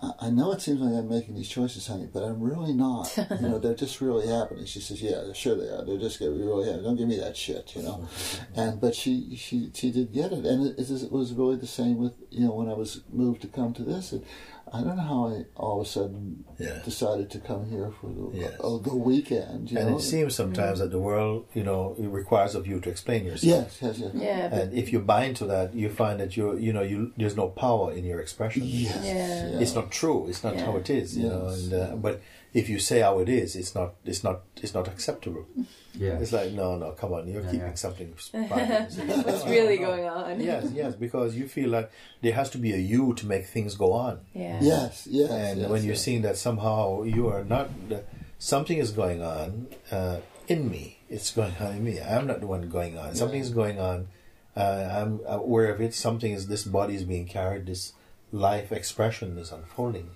I 0.00 0.10
I 0.20 0.30
know 0.30 0.52
it 0.52 0.60
seems 0.62 0.80
like 0.80 0.94
I'm 0.94 1.08
making 1.08 1.34
these 1.34 1.48
choices, 1.48 1.88
honey, 1.88 2.08
but 2.12 2.22
I'm 2.22 2.40
really 2.40 2.72
not. 2.72 3.12
You 3.40 3.48
know, 3.48 3.58
they're 3.58 3.74
just 3.74 4.00
really 4.00 4.28
happening. 4.28 4.64
She 4.64 4.80
says, 4.80 5.02
"Yeah, 5.02 5.32
sure 5.32 5.56
they 5.56 5.68
are. 5.68 5.84
They're 5.84 5.98
just 5.98 6.18
getting 6.20 6.38
really 6.38 6.66
happening. 6.66 6.84
Don't 6.84 6.96
give 6.96 7.08
me 7.08 7.18
that 7.18 7.36
shit," 7.36 7.74
you 7.74 7.82
know. 7.82 8.08
And 8.54 8.80
but 8.80 8.94
she 8.94 9.34
she 9.36 9.70
she 9.74 9.90
did 9.90 10.12
get 10.12 10.32
it, 10.32 10.44
and 10.46 10.66
it, 10.68 10.78
it 10.78 11.10
was 11.12 11.32
really 11.32 11.56
the 11.56 11.66
same 11.66 11.98
with 11.98 12.14
you 12.30 12.44
know 12.46 12.54
when 12.54 12.68
I 12.68 12.74
was 12.74 13.00
moved 13.12 13.42
to 13.42 13.48
come 13.48 13.74
to 13.74 13.82
this. 13.82 14.12
And 14.12 14.24
I 14.72 14.82
don't 14.82 14.96
know 14.96 15.02
how 15.02 15.26
I 15.28 15.44
all 15.56 15.80
of 15.80 15.86
a 15.86 15.90
sudden 15.90 16.44
Yeah. 16.58 16.78
decided 16.84 17.30
to 17.30 17.38
come 17.38 17.68
here 17.70 17.90
for 18.00 18.08
the 18.10 18.38
Yes. 18.38 18.52
oh, 18.60 18.78
the 18.78 18.94
weekend. 18.94 19.70
You 19.70 19.78
and 19.78 19.90
know? 19.90 19.96
it 19.98 20.02
seems 20.02 20.34
sometimes 20.34 20.78
that 20.80 20.90
the 20.90 20.98
world, 20.98 21.46
you 21.54 21.64
know, 21.64 21.94
it 21.98 22.06
requires 22.08 22.54
of 22.54 22.66
you 22.66 22.80
to 22.80 22.90
explain 22.90 23.24
yourself. 23.24 23.42
yes, 23.42 23.78
yes, 23.82 23.98
yes. 23.98 24.12
Yeah, 24.14 24.54
And 24.54 24.74
if 24.74 24.92
you 24.92 24.98
buy 25.00 25.24
into 25.24 25.44
that, 25.46 25.74
you 25.74 25.88
find 25.90 26.18
that 26.20 26.36
you, 26.36 26.56
you 26.58 26.72
know, 26.72 26.82
you 26.82 27.12
there's 27.16 27.36
no 27.36 27.48
power 27.48 27.92
in 27.92 28.04
your 28.04 28.20
expression. 28.20 28.62
Yes. 28.64 29.04
Yeah. 29.04 29.60
It's 29.62 29.74
not 29.74 29.90
true. 29.90 30.28
It's 30.28 30.42
not 30.44 30.54
Yeah. 30.54 30.64
how 30.66 30.76
it 30.76 30.88
is. 30.90 31.16
You 31.16 31.28
know. 31.28 31.46
And 31.48 31.72
uh, 31.72 31.96
but 31.96 32.20
if 32.54 32.68
you 32.68 32.78
say 32.78 33.00
how 33.00 33.18
it 33.18 33.28
is, 33.28 33.54
it's 33.56 33.74
not. 33.74 33.94
It's 34.04 34.24
not. 34.24 34.40
It's 34.56 34.74
not 34.74 34.88
acceptable. 34.88 35.46
yeah. 35.94 36.18
It's 36.18 36.32
like 36.32 36.52
no, 36.52 36.76
no, 36.76 36.92
come 36.92 37.12
on, 37.12 37.28
you're 37.28 37.42
Yeah, 37.42 37.50
keeping 37.50 37.66
yeah. 37.68 37.74
something. 37.74 38.14
what's 38.32 39.46
really 39.46 39.76
going 39.78 40.06
on? 40.06 40.40
Yes, 40.40 40.70
yes, 40.72 40.94
because 40.94 41.36
you 41.36 41.46
feel 41.48 41.70
like 41.70 41.90
there 42.22 42.32
has 42.32 42.50
to 42.50 42.58
be 42.58 42.72
a 42.72 42.78
you 42.78 43.14
to 43.14 43.26
make 43.26 43.46
things 43.46 43.74
go 43.74 43.92
on. 43.92 44.20
Yeah. 44.34 44.58
Yes, 44.60 45.06
yes. 45.10 45.30
and 45.30 45.60
yes, 45.60 45.70
when 45.70 45.82
you're 45.82 45.94
yes. 45.94 46.02
seeing 46.02 46.22
that 46.22 46.36
somehow 46.36 47.02
you 47.02 47.28
are 47.28 47.44
not 47.44 47.68
the, 47.88 48.04
something 48.38 48.78
is 48.78 48.92
going 48.92 49.22
on 49.22 49.68
uh, 49.90 50.18
in 50.46 50.70
me. 50.70 50.98
It's 51.10 51.30
going 51.30 51.54
on 51.60 51.72
in 51.76 51.84
me. 51.84 52.00
I'm 52.00 52.26
not 52.26 52.40
the 52.40 52.46
one 52.46 52.68
going 52.68 52.96
on. 52.98 53.14
Something 53.14 53.40
is 53.40 53.50
going 53.50 53.78
on. 53.78 54.08
Uh, 54.56 54.88
I'm 54.90 55.20
aware 55.26 55.72
of 55.72 55.80
it. 55.80 55.94
Something 55.94 56.32
is. 56.32 56.48
This 56.48 56.64
body 56.64 56.94
is 56.94 57.04
being 57.04 57.26
carried. 57.26 57.66
This 57.66 57.92
life 58.32 58.72
expression 58.72 59.38
is 59.38 59.52
unfolding 59.52 60.10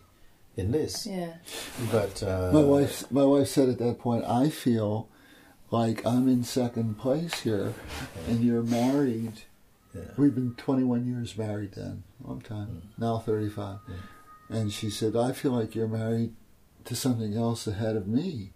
in 0.56 0.73
this. 0.73 1.06
Yeah. 1.06 1.35
But 1.90 2.23
uh, 2.23 2.50
My 2.52 2.62
wife, 2.62 3.11
my 3.11 3.25
wife 3.25 3.49
said 3.49 3.68
at 3.68 3.78
that 3.78 3.99
point, 3.99 4.25
I 4.25 4.50
feel 4.50 5.09
like 5.71 6.04
I'm 6.04 6.28
in 6.28 6.44
second 6.44 6.99
place 6.99 7.40
here, 7.40 7.75
and 8.28 8.44
you're 8.44 8.62
married. 8.62 9.42
Yeah. 9.94 10.02
We've 10.16 10.35
been 10.35 10.54
21 10.54 11.06
years 11.06 11.37
married 11.37 11.73
then, 11.73 12.04
long 12.23 12.40
time. 12.40 12.82
Mm. 12.97 12.99
Now 12.99 13.18
35. 13.18 13.78
And 14.49 14.73
she 14.73 14.90
said, 14.90 15.16
I 15.16 15.32
feel 15.32 15.52
like 15.52 15.75
you're 15.75 15.88
married 15.88 16.35
to 16.85 16.94
something 16.94 17.35
else 17.37 17.66
ahead 17.66 17.97
of 17.97 18.06
me. 18.06 18.52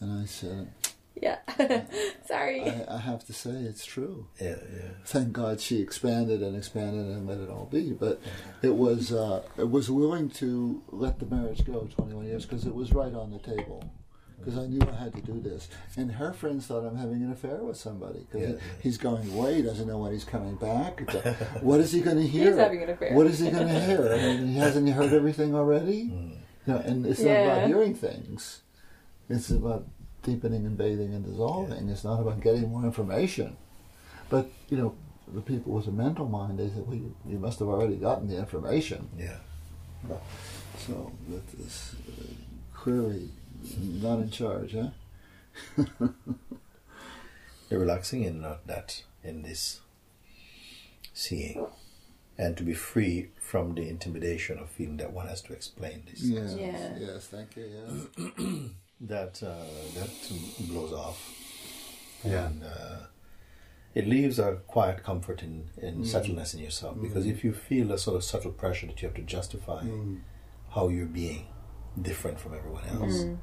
And 0.00 0.22
I 0.22 0.26
said, 0.26 0.72
Yeah. 1.20 1.38
Sorry. 2.26 2.62
I, 2.62 2.96
I 2.96 2.98
have 2.98 3.24
to 3.26 3.32
say 3.32 3.50
it's 3.50 3.84
true. 3.86 4.26
Yeah, 4.40 4.56
yeah. 4.74 4.88
Thank 5.04 5.32
God 5.32 5.60
she 5.60 5.80
expanded 5.80 6.42
and 6.42 6.56
expanded 6.56 7.06
and 7.06 7.26
let 7.26 7.38
it 7.38 7.48
all 7.48 7.66
be. 7.66 7.92
But 7.92 8.20
it 8.62 8.74
was 8.74 9.12
uh, 9.12 9.42
it 9.56 9.70
was 9.70 9.90
willing 9.90 10.28
to 10.30 10.82
let 10.88 11.18
the 11.18 11.26
marriage 11.26 11.64
go 11.64 11.88
21 11.96 12.26
years 12.26 12.44
because 12.44 12.66
it 12.66 12.74
was 12.74 12.92
right 12.92 13.14
on 13.14 13.30
the 13.30 13.38
table. 13.38 13.90
Because 14.38 14.58
I 14.58 14.66
knew 14.66 14.80
I 14.82 14.94
had 14.94 15.14
to 15.14 15.22
do 15.22 15.40
this, 15.40 15.66
and 15.96 16.12
her 16.12 16.32
friends 16.34 16.66
thought 16.66 16.84
I'm 16.86 16.96
having 16.96 17.22
an 17.22 17.32
affair 17.32 17.56
with 17.64 17.78
somebody. 17.78 18.26
Because 18.30 18.50
Yeah. 18.50 18.56
he's 18.82 18.98
going 18.98 19.32
away, 19.32 19.54
he 19.56 19.62
doesn't 19.62 19.88
know 19.88 19.96
when 19.98 20.12
he's 20.12 20.24
coming 20.24 20.56
back. 20.56 21.00
what 21.62 21.80
is 21.80 21.90
he 21.92 22.00
going 22.02 22.18
to 22.20 22.26
hear? 22.26 22.50
He's 22.50 22.58
having 22.58 22.82
an 22.82 22.90
affair. 22.90 23.14
What 23.14 23.26
is 23.26 23.38
he 23.38 23.50
going 23.50 23.66
to 23.68 23.80
hear? 23.80 24.12
I 24.12 24.16
mean, 24.18 24.48
he 24.48 24.58
hasn't 24.58 24.88
heard 24.90 25.14
everything 25.14 25.54
already. 25.54 26.04
Mm. 26.10 26.30
You 26.66 26.72
know, 26.74 26.78
and 26.80 27.06
it's 27.06 27.20
not 27.20 27.30
about 27.30 27.66
hearing 27.68 27.94
things. 27.94 28.60
It's 29.30 29.50
about 29.50 29.86
deepening 30.26 30.66
and 30.66 30.76
bathing 30.76 31.14
and 31.14 31.24
dissolving. 31.24 31.88
It's 31.88 32.04
not 32.04 32.20
about 32.20 32.40
getting 32.42 32.68
more 32.68 32.84
information. 32.84 33.56
But 34.28 34.50
you 34.68 34.76
know, 34.76 34.94
the 35.32 35.40
people 35.40 35.72
with 35.72 35.86
a 35.86 35.92
mental 35.92 36.26
mind, 36.28 36.58
they 36.58 36.68
said, 36.68 36.86
"Well, 36.86 36.96
you, 36.96 37.14
you 37.26 37.38
must 37.38 37.60
have 37.60 37.68
already 37.68 37.96
gotten 37.96 38.28
the 38.28 38.36
information." 38.38 39.08
Yeah. 39.16 39.38
So 40.86 41.12
that 41.30 41.60
is 41.66 41.94
uh, 42.08 42.24
clearly 42.74 43.30
not 43.78 44.18
in 44.20 44.30
charge, 44.30 44.74
huh? 44.74 44.90
You're 47.70 47.80
relaxing 47.80 48.22
in 48.22 48.40
not 48.40 48.66
that 48.66 49.02
in 49.24 49.42
this 49.42 49.80
seeing, 51.12 51.66
and 52.38 52.56
to 52.56 52.62
be 52.62 52.74
free 52.74 53.30
from 53.40 53.74
the 53.74 53.88
intimidation 53.88 54.58
of 54.58 54.70
feeling 54.70 54.98
that 54.98 55.12
one 55.12 55.26
has 55.28 55.40
to 55.42 55.52
explain 55.52 56.02
this. 56.10 56.22
Yes, 56.22 56.54
Yeah. 56.58 56.98
yes, 56.98 57.26
thank 57.26 57.56
you. 57.56 57.66
Yes. 58.18 58.70
That 59.00 59.42
uh, 59.42 59.64
that 59.94 60.10
blows 60.68 60.92
off, 60.92 61.20
Yeah. 62.24 62.46
and 62.46 62.62
uh, 62.64 62.96
it 63.94 64.06
leaves 64.08 64.38
a 64.38 64.54
quiet 64.66 65.02
comfort 65.04 65.42
in 65.42 65.64
in 65.82 66.04
subtleness 66.04 66.54
in 66.54 66.60
yourself. 66.60 66.96
Because 67.02 67.26
if 67.26 67.44
you 67.44 67.52
feel 67.52 67.92
a 67.92 67.98
sort 67.98 68.16
of 68.16 68.24
subtle 68.24 68.52
pressure 68.52 68.86
that 68.86 69.02
you 69.02 69.08
have 69.08 69.16
to 69.16 69.22
justify 69.22 69.82
Mm. 69.82 70.20
how 70.70 70.88
you're 70.88 71.04
being 71.24 71.46
different 72.00 72.40
from 72.40 72.54
everyone 72.54 72.84
else, 72.88 73.24
Mm. 73.24 73.36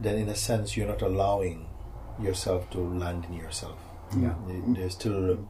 then 0.00 0.16
in 0.16 0.28
a 0.30 0.34
sense 0.34 0.74
you're 0.76 0.88
not 0.88 1.02
allowing 1.02 1.68
yourself 2.18 2.70
to 2.70 2.78
land 2.80 3.26
in 3.26 3.34
yourself. 3.34 3.78
Yeah. 4.16 4.34
There- 4.46 4.74
There's 4.74 4.94
still, 4.94 5.48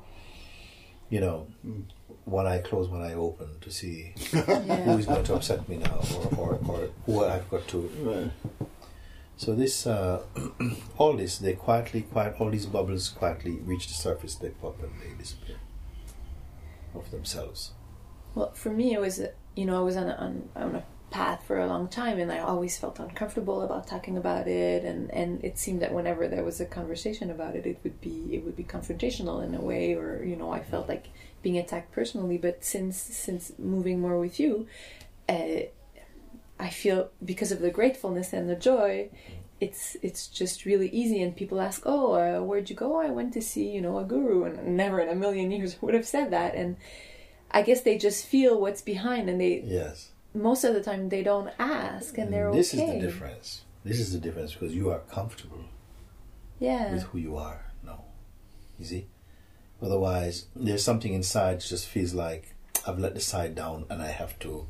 you 1.10 1.20
know, 1.20 1.46
Mm. 1.64 1.84
one 2.24 2.46
eye 2.48 2.58
closed, 2.58 2.90
one 2.90 3.02
eye 3.02 3.14
open 3.14 3.60
to 3.60 3.70
see 3.70 4.14
Yeah. 4.32 4.42
who 4.84 4.98
is 4.98 5.06
going 5.06 5.22
to 5.24 5.34
upset 5.36 5.68
me 5.68 5.76
now, 5.76 6.00
or, 6.16 6.26
or, 6.42 6.50
or 6.70 6.80
who 7.06 7.24
I've 7.24 7.48
got 7.50 7.68
to. 7.68 7.78
Right. 8.02 8.30
So 9.36 9.54
this, 9.54 9.86
uh, 9.86 10.22
all 10.98 11.16
this, 11.16 11.38
they 11.38 11.52
quietly, 11.52 12.02
quiet, 12.02 12.36
all 12.38 12.50
these 12.50 12.66
bubbles 12.66 13.10
quietly 13.10 13.58
reach 13.64 13.86
the 13.86 13.94
surface, 13.94 14.34
they 14.34 14.48
pop 14.48 14.82
and 14.82 14.92
they 15.00 15.16
disappear 15.18 15.56
of 16.94 17.10
themselves. 17.10 17.72
Well, 18.34 18.52
for 18.52 18.70
me, 18.70 18.94
it 18.94 19.00
was 19.00 19.22
you 19.54 19.64
know 19.64 19.76
I 19.78 19.82
was 19.82 19.96
on 19.96 20.08
a, 20.08 20.14
on, 20.14 20.48
on 20.54 20.76
a 20.76 20.84
path 21.10 21.42
for 21.46 21.58
a 21.58 21.66
long 21.66 21.88
time, 21.88 22.18
and 22.18 22.30
I 22.30 22.38
always 22.38 22.76
felt 22.76 22.98
uncomfortable 22.98 23.62
about 23.62 23.86
talking 23.86 24.16
about 24.16 24.46
it, 24.48 24.84
and 24.84 25.10
and 25.10 25.42
it 25.44 25.58
seemed 25.58 25.80
that 25.82 25.92
whenever 25.92 26.28
there 26.28 26.44
was 26.44 26.60
a 26.60 26.66
conversation 26.66 27.30
about 27.30 27.56
it, 27.56 27.66
it 27.66 27.78
would 27.82 28.00
be 28.00 28.28
it 28.32 28.44
would 28.44 28.56
be 28.56 28.64
confrontational 28.64 29.44
in 29.44 29.54
a 29.54 29.60
way, 29.60 29.94
or 29.94 30.22
you 30.24 30.36
know 30.36 30.50
I 30.50 30.62
felt 30.62 30.88
like 30.88 31.06
being 31.42 31.58
attacked 31.58 31.92
personally. 31.92 32.38
But 32.38 32.64
since 32.64 32.96
since 32.96 33.52
moving 33.58 34.00
more 34.00 34.18
with 34.18 34.38
you, 34.38 34.66
uh, 35.28 35.68
I 36.66 36.70
feel 36.70 37.10
because 37.24 37.52
of 37.52 37.60
the 37.60 37.70
gratefulness 37.70 38.32
and 38.32 38.50
the 38.50 38.56
joy. 38.56 39.10
It's 39.66 39.96
it's 40.02 40.26
just 40.40 40.66
really 40.70 40.90
easy, 40.90 41.22
and 41.22 41.34
people 41.34 41.60
ask, 41.60 41.78
"Oh, 41.86 42.06
uh, 42.22 42.40
where'd 42.46 42.68
you 42.70 42.76
go?" 42.76 42.90
I 43.06 43.10
went 43.18 43.32
to 43.34 43.40
see, 43.40 43.66
you 43.76 43.80
know, 43.80 43.98
a 43.98 44.04
guru, 44.04 44.44
and 44.44 44.76
never 44.76 44.98
in 45.00 45.08
a 45.08 45.14
million 45.24 45.50
years 45.50 45.72
would 45.82 45.94
have 45.94 46.06
said 46.14 46.28
that. 46.32 46.54
And 46.60 46.76
I 47.58 47.62
guess 47.62 47.80
they 47.82 47.96
just 48.08 48.26
feel 48.26 48.60
what's 48.60 48.82
behind, 48.82 49.30
and 49.30 49.40
they 49.40 49.54
Yes. 49.80 50.10
most 50.34 50.64
of 50.64 50.74
the 50.74 50.82
time 50.82 51.08
they 51.08 51.22
don't 51.22 51.50
ask, 51.58 52.18
and 52.18 52.28
they're 52.32 52.52
this 52.52 52.74
okay. 52.74 52.82
is 52.82 52.90
the 52.94 53.00
difference. 53.06 53.48
This 53.84 54.00
is 54.04 54.12
the 54.12 54.18
difference 54.26 54.52
because 54.54 54.74
you 54.74 54.90
are 54.90 55.02
comfortable 55.18 55.64
Yeah, 56.58 56.92
with 56.92 57.04
who 57.10 57.18
you 57.18 57.36
are 57.36 57.60
now. 57.84 58.00
You 58.80 58.86
see? 58.92 59.06
Otherwise, 59.80 60.46
there's 60.56 60.82
something 60.90 61.12
inside 61.20 61.60
just 61.60 61.86
feels 61.86 62.12
like 62.12 62.44
I've 62.86 62.98
let 62.98 63.14
the 63.14 63.20
side 63.20 63.54
down 63.54 63.78
and 63.88 64.02
I 64.02 64.10
have 64.22 64.34
to. 64.40 64.66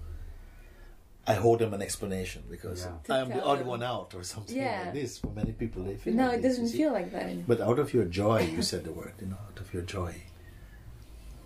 I 1.28 1.34
hold 1.34 1.58
them 1.58 1.74
an 1.74 1.82
explanation 1.82 2.44
because 2.48 2.86
Yeah. 3.08 3.16
I'm 3.22 3.28
the 3.30 3.42
odd 3.42 3.58
them. 3.60 3.66
one 3.66 3.82
out 3.82 4.14
or 4.14 4.22
something 4.22 4.56
Yeah. 4.56 4.82
like 4.84 4.94
this. 4.94 5.18
For 5.18 5.30
many 5.30 5.52
people, 5.52 5.82
they 5.82 5.96
feel 5.96 6.14
no, 6.14 6.26
like 6.28 6.38
it 6.38 6.42
this, 6.42 6.58
doesn't 6.58 6.76
feel 6.76 6.92
like 6.92 7.10
that 7.12 7.24
anymore. 7.24 7.44
But 7.48 7.60
out 7.60 7.78
of 7.80 7.92
your 7.92 8.04
joy, 8.04 8.42
you 8.42 8.62
said 8.62 8.84
the 8.84 8.92
word, 8.92 9.14
you 9.20 9.26
know, 9.26 9.38
out 9.48 9.58
of 9.60 9.72
your 9.74 9.82
joy. 9.82 10.14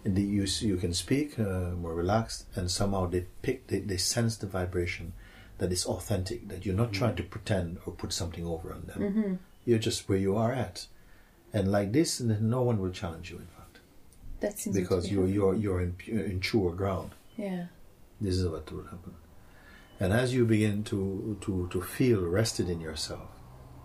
And 0.05 0.17
the, 0.17 0.23
you, 0.23 0.45
you 0.61 0.77
can 0.77 0.95
speak 0.95 1.39
uh, 1.39 1.71
more 1.85 1.95
relaxed, 1.95 2.47
and 2.55 2.71
somehow 2.71 3.07
they 3.07 3.27
pick, 3.43 3.67
they, 3.69 3.81
they 3.81 3.97
sense 3.99 4.37
the 4.37 4.47
vibration 4.47 5.13
that 5.59 5.71
is 5.73 5.85
authentic, 5.85 6.49
that 6.49 6.65
you're 6.65 6.75
not 6.75 6.93
trying 6.93 7.17
to 7.17 7.23
pretend 7.23 7.79
or 7.85 7.93
put 7.93 8.13
something 8.13 8.47
over 8.47 8.73
on 8.73 8.83
them. 8.87 8.99
Mm-hmm. 9.01 9.35
You're 9.67 9.79
just 9.79 10.09
where 10.09 10.17
you 10.19 10.37
are 10.37 10.53
at. 10.53 10.87
And 11.53 11.71
like 11.71 11.93
this, 11.93 12.19
then 12.19 12.49
no 12.49 12.63
one 12.63 12.79
will 12.81 12.91
challenge 12.91 13.31
you, 13.31 13.37
in 13.39 13.47
fact, 13.47 13.79
That 14.41 14.59
seems 14.59 14.75
to 14.77 14.81
because 14.83 15.05
be 15.09 15.15
you're, 15.15 15.27
you're, 15.27 15.55
you're 15.55 15.81
in, 15.83 15.93
pu- 15.93 16.13
in 16.31 16.41
truer 16.41 16.73
ground. 16.73 17.11
yeah, 17.37 17.67
This 18.21 18.37
is 18.37 18.47
what 18.49 18.71
will 18.73 18.85
happen. 18.85 19.15
And 20.01 20.13
as 20.15 20.33
you 20.33 20.47
begin 20.47 20.83
to, 20.85 21.37
to, 21.43 21.69
to 21.71 21.83
feel 21.83 22.23
rested 22.23 22.71
in 22.71 22.81
yourself, 22.81 23.29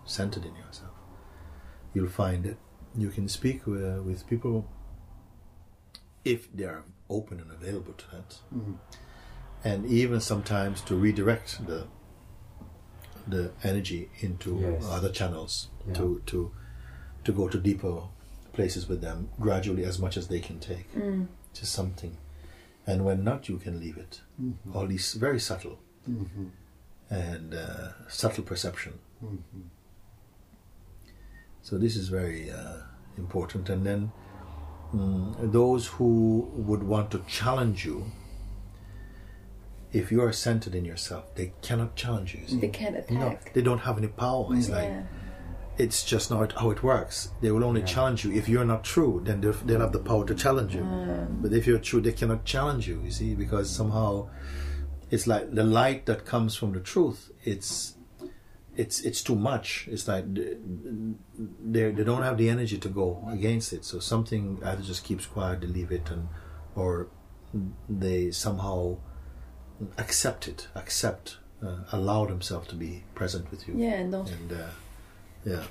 centered 0.06 0.44
in 0.46 0.54
yourself, 0.56 0.92
you'll 1.92 2.08
find 2.08 2.44
that 2.44 2.56
you 2.96 3.10
can 3.10 3.28
speak 3.28 3.66
with, 3.66 4.00
with 4.00 4.26
people 4.26 4.66
if 6.24 6.50
they 6.56 6.64
are 6.64 6.84
open 7.10 7.38
and 7.40 7.50
available 7.52 7.92
to 7.92 8.04
that. 8.12 8.38
Mhm. 8.54 8.76
And 9.64 9.86
even 9.86 10.20
sometimes 10.20 10.80
to 10.82 10.96
redirect 10.96 11.66
the 11.66 11.86
the 13.28 13.50
energy 13.64 14.08
into 14.20 14.56
Yes. 14.60 14.84
other 14.88 15.10
channels 15.10 15.68
Yeah. 15.86 15.94
to, 15.94 16.22
to 16.26 16.52
to 17.24 17.32
go 17.32 17.48
to 17.48 17.58
deeper 17.58 18.02
places 18.52 18.88
with 18.88 19.00
them 19.00 19.28
gradually 19.40 19.84
as 19.84 19.98
much 19.98 20.16
as 20.16 20.28
they 20.28 20.38
can 20.38 20.60
take. 20.60 20.94
mm. 20.94 21.26
Just 21.52 21.72
something. 21.72 22.16
And 22.86 23.04
when 23.04 23.24
not, 23.24 23.48
you 23.48 23.58
can 23.58 23.80
leave 23.80 23.96
it. 23.98 24.20
Mhm. 24.40 24.54
All 24.74 24.86
these 24.86 25.14
very 25.14 25.40
subtle 25.40 25.78
Mhm. 26.08 26.50
and 27.10 27.54
uh, 27.54 27.88
subtle 28.08 28.44
perception. 28.44 28.94
Mhm. 29.24 29.38
So 31.62 31.78
this 31.78 31.96
is 31.96 32.08
very 32.08 32.50
uh, 32.50 32.78
important. 33.18 33.68
And 33.68 33.84
then 33.84 34.12
mm, 34.94 35.52
those 35.52 35.86
who 35.86 36.48
would 36.54 36.82
want 36.82 37.10
to 37.10 37.18
challenge 37.26 37.84
you, 37.84 38.06
if 39.92 40.12
you 40.12 40.20
are 40.22 40.32
centered 40.32 40.74
in 40.74 40.84
yourself, 40.84 41.34
they 41.34 41.52
cannot 41.62 41.96
challenge 41.96 42.34
you. 42.34 42.40
you 42.42 42.48
see. 42.48 42.60
they 42.60 42.68
can't 42.68 43.10
No, 43.10 43.38
they 43.54 43.62
don't 43.62 43.80
have 43.80 43.98
any 43.98 44.08
power. 44.08 44.46
It's 44.56 44.68
like 44.68 44.92
it's 45.78 46.04
just 46.04 46.30
not 46.30 46.52
how 46.52 46.70
it 46.70 46.82
works. 46.82 47.30
They 47.42 47.50
will 47.50 47.64
only 47.64 47.80
Yeah. 47.80 47.86
challenge 47.94 48.24
you 48.24 48.32
if 48.32 48.48
you're 48.48 48.64
not 48.64 48.82
true. 48.82 49.20
Then 49.24 49.40
they'll, 49.42 49.52
they'll 49.66 49.80
have 49.80 49.92
the 49.92 49.98
power 49.98 50.24
to 50.26 50.34
challenge 50.34 50.74
you. 50.74 50.82
Um, 50.82 51.38
But 51.42 51.52
if 51.52 51.66
you're 51.66 51.78
true, 51.90 52.00
they 52.00 52.12
cannot 52.12 52.44
challenge 52.44 52.88
you. 52.88 53.00
You 53.04 53.10
see, 53.10 53.34
because 53.34 53.68
somehow 53.70 54.28
it's 55.10 55.26
like 55.26 55.54
the 55.54 55.64
light 55.64 56.06
that 56.06 56.24
comes 56.24 56.56
from 56.56 56.72
the 56.72 56.80
truth. 56.80 57.30
It's 57.44 57.94
it's 58.76 59.00
it's 59.00 59.22
too 59.22 59.36
much. 59.36 59.88
It's 59.90 60.06
like 60.08 60.24
they 60.34 61.90
they 61.90 62.04
don't 62.04 62.22
have 62.22 62.36
the 62.38 62.48
energy 62.50 62.78
to 62.78 62.88
go 62.88 63.26
against 63.30 63.72
it. 63.72 63.84
So 63.84 63.98
something 64.00 64.58
either 64.64 64.82
just 64.82 65.04
keeps 65.04 65.26
quiet, 65.26 65.60
they 65.60 65.66
leave 65.68 65.92
it, 65.92 66.10
and 66.10 66.28
or 66.74 67.08
they 67.88 68.30
somehow 68.32 68.98
accept 69.98 70.48
it, 70.48 70.68
accept, 70.74 71.38
uh, 71.62 71.78
allow 71.92 72.26
themselves 72.26 72.66
to 72.68 72.74
be 72.74 73.04
present 73.14 73.50
with 73.50 73.66
you. 73.68 73.74
yeah, 73.76 73.94
and 73.94 74.12
don't. 74.12 74.30
And 74.30 74.52
uh, 74.52 74.66
yeah, 75.44 75.64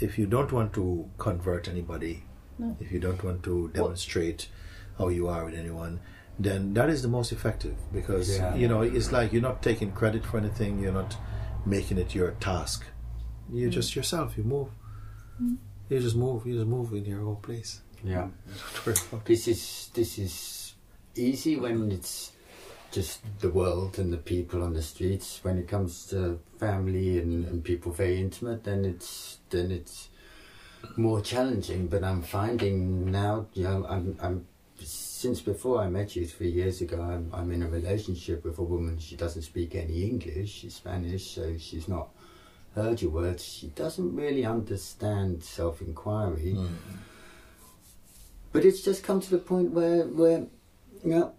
if 0.00 0.18
you 0.18 0.26
don't 0.26 0.52
want 0.52 0.72
to 0.74 1.08
convert 1.18 1.68
anybody, 1.68 2.24
No. 2.58 2.76
if 2.80 2.90
you 2.92 2.98
don't 2.98 3.22
want 3.22 3.42
to 3.44 3.68
demonstrate 3.74 4.48
how 4.98 5.08
you 5.08 5.28
are 5.28 5.44
with 5.44 5.54
anyone, 5.54 6.00
then 6.38 6.74
that 6.74 6.88
is 6.88 7.02
the 7.02 7.08
most 7.08 7.32
effective 7.32 7.76
because 7.92 8.38
Yeah. 8.38 8.54
you 8.54 8.68
know 8.68 8.82
it's 8.82 9.10
like 9.10 9.32
you're 9.32 9.42
not 9.42 9.62
taking 9.62 9.92
credit 9.92 10.24
for 10.24 10.38
anything. 10.38 10.78
You're 10.78 10.92
not 10.92 11.16
making 11.66 11.98
it 11.98 12.14
your 12.14 12.30
task. 12.32 12.84
You're 13.52 13.70
mm. 13.70 13.72
just 13.72 13.96
yourself. 13.96 14.36
You 14.36 14.44
move. 14.44 14.68
Mm. 15.42 15.56
You 15.88 16.00
just 16.00 16.16
move. 16.16 16.46
You 16.46 16.54
just 16.54 16.66
move 16.66 16.92
in 16.92 17.04
your 17.04 17.22
own 17.22 17.36
place. 17.36 17.80
Yeah. 18.04 18.28
Don't 18.74 18.86
worry 18.86 18.96
about 19.08 19.20
it. 19.22 19.24
This 19.24 19.48
is 19.48 19.90
this 19.94 20.18
is 20.18 20.74
easy 21.16 21.56
when 21.56 21.90
it's 21.90 22.32
just 22.90 23.20
the 23.40 23.50
world 23.50 23.98
and 23.98 24.12
the 24.12 24.18
people 24.18 24.62
on 24.62 24.74
the 24.74 24.82
streets. 24.82 25.40
When 25.42 25.58
it 25.58 25.68
comes 25.68 26.06
to 26.06 26.40
family 26.58 27.18
and, 27.18 27.44
and 27.46 27.64
people 27.64 27.92
very 27.92 28.20
intimate, 28.20 28.64
then 28.64 28.84
it's 28.84 29.38
then 29.50 29.70
it's 29.70 30.08
more 30.96 31.20
challenging. 31.20 31.88
But 31.88 32.04
I'm 32.04 32.22
finding 32.22 33.10
now, 33.10 33.46
you 33.54 33.64
know, 33.64 33.86
I'm 33.88 34.16
I'm 34.20 34.46
since 35.18 35.40
before 35.40 35.80
I 35.80 35.88
met 35.88 36.14
you 36.14 36.24
three 36.24 36.50
years 36.50 36.80
ago, 36.80 37.02
I'm, 37.02 37.28
I'm 37.34 37.50
in 37.50 37.64
a 37.64 37.68
relationship 37.68 38.44
with 38.44 38.56
a 38.58 38.62
woman. 38.62 39.00
She 39.00 39.16
doesn't 39.16 39.42
speak 39.42 39.74
any 39.74 40.04
English. 40.04 40.48
She's 40.48 40.76
Spanish, 40.76 41.34
so 41.34 41.56
she's 41.58 41.88
not 41.88 42.10
heard 42.76 43.02
your 43.02 43.10
words. 43.10 43.44
She 43.44 43.66
doesn't 43.66 44.14
really 44.14 44.44
understand 44.44 45.42
self 45.42 45.80
inquiry. 45.80 46.52
Hmm. 46.52 46.66
But 48.52 48.64
it's 48.64 48.80
just 48.80 49.02
come 49.02 49.20
to 49.20 49.30
the 49.30 49.38
point 49.38 49.72
where, 49.72 50.04
where 50.04 50.46
you 51.02 51.10
know, 51.10 51.32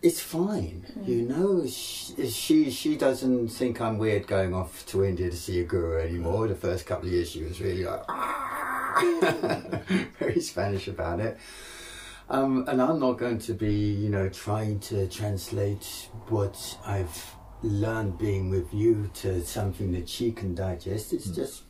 it's 0.00 0.20
fine. 0.20 0.86
Hmm. 0.94 1.04
You 1.04 1.28
know, 1.28 1.66
she, 1.66 2.30
she 2.30 2.70
she 2.70 2.96
doesn't 2.96 3.48
think 3.48 3.82
I'm 3.82 3.98
weird 3.98 4.26
going 4.26 4.54
off 4.54 4.86
to 4.86 5.04
India 5.04 5.28
to 5.28 5.36
see 5.36 5.60
a 5.60 5.64
guru 5.64 6.00
anymore. 6.00 6.48
The 6.48 6.54
first 6.54 6.86
couple 6.86 7.08
of 7.08 7.12
years, 7.12 7.32
she 7.32 7.44
was 7.44 7.60
really 7.60 7.84
like 7.84 8.06
very 10.18 10.40
Spanish 10.40 10.88
about 10.88 11.20
it. 11.20 11.36
Um, 12.32 12.64
and 12.66 12.80
I'm 12.80 12.98
not 12.98 13.18
going 13.18 13.38
to 13.40 13.52
be, 13.52 13.74
you 13.74 14.08
know, 14.08 14.28
trying 14.30 14.80
to 14.90 15.06
translate 15.08 16.08
what 16.28 16.78
I've 16.84 17.34
learned 17.62 18.16
being 18.18 18.48
with 18.48 18.72
you 18.72 19.10
to 19.16 19.44
something 19.44 19.92
that 19.92 20.08
she 20.08 20.32
can 20.32 20.54
digest. 20.54 21.12
It's 21.12 21.26
just 21.26 21.62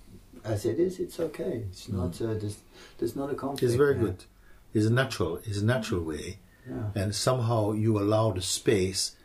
as 0.45 0.65
it 0.65 0.79
is. 0.79 1.01
It's 1.01 1.19
okay. 1.19 1.65
It's 1.69 1.89
not. 1.89 2.21
Uh, 2.23 2.35
there's, 2.35 2.59
there's 2.99 3.17
not 3.17 3.29
a 3.31 3.35
conflict. 3.35 3.65
It's 3.65 3.75
very 3.75 3.95
there. 3.95 4.05
good. 4.05 4.25
It's 4.73 4.87
a 4.87 4.91
natural. 4.91 5.37
It's 5.45 5.59
a 5.59 5.65
natural 5.65 6.03
way, 6.03 6.39
Yeah. 6.69 6.91
and 6.95 7.13
somehow 7.15 7.73
you 7.73 7.99
allow 7.99 8.31
the 8.31 8.41
space 8.41 9.17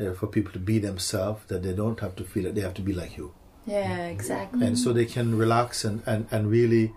uh, 0.00 0.12
for 0.14 0.26
people 0.26 0.52
to 0.54 0.58
be 0.58 0.78
themselves. 0.78 1.42
That 1.48 1.62
they 1.62 1.74
don't 1.74 2.00
have 2.00 2.16
to 2.16 2.24
feel 2.24 2.44
that 2.44 2.54
they 2.54 2.62
have 2.62 2.74
to 2.74 2.82
be 2.82 2.94
like 2.94 3.16
you, 3.18 3.34
Yeah, 3.66 4.06
exactly. 4.06 4.66
and 4.66 4.78
so 4.78 4.92
they 4.94 5.04
can 5.04 5.36
relax 5.38 5.84
and 5.84 6.02
and 6.06 6.26
and 6.32 6.50
really 6.50 6.94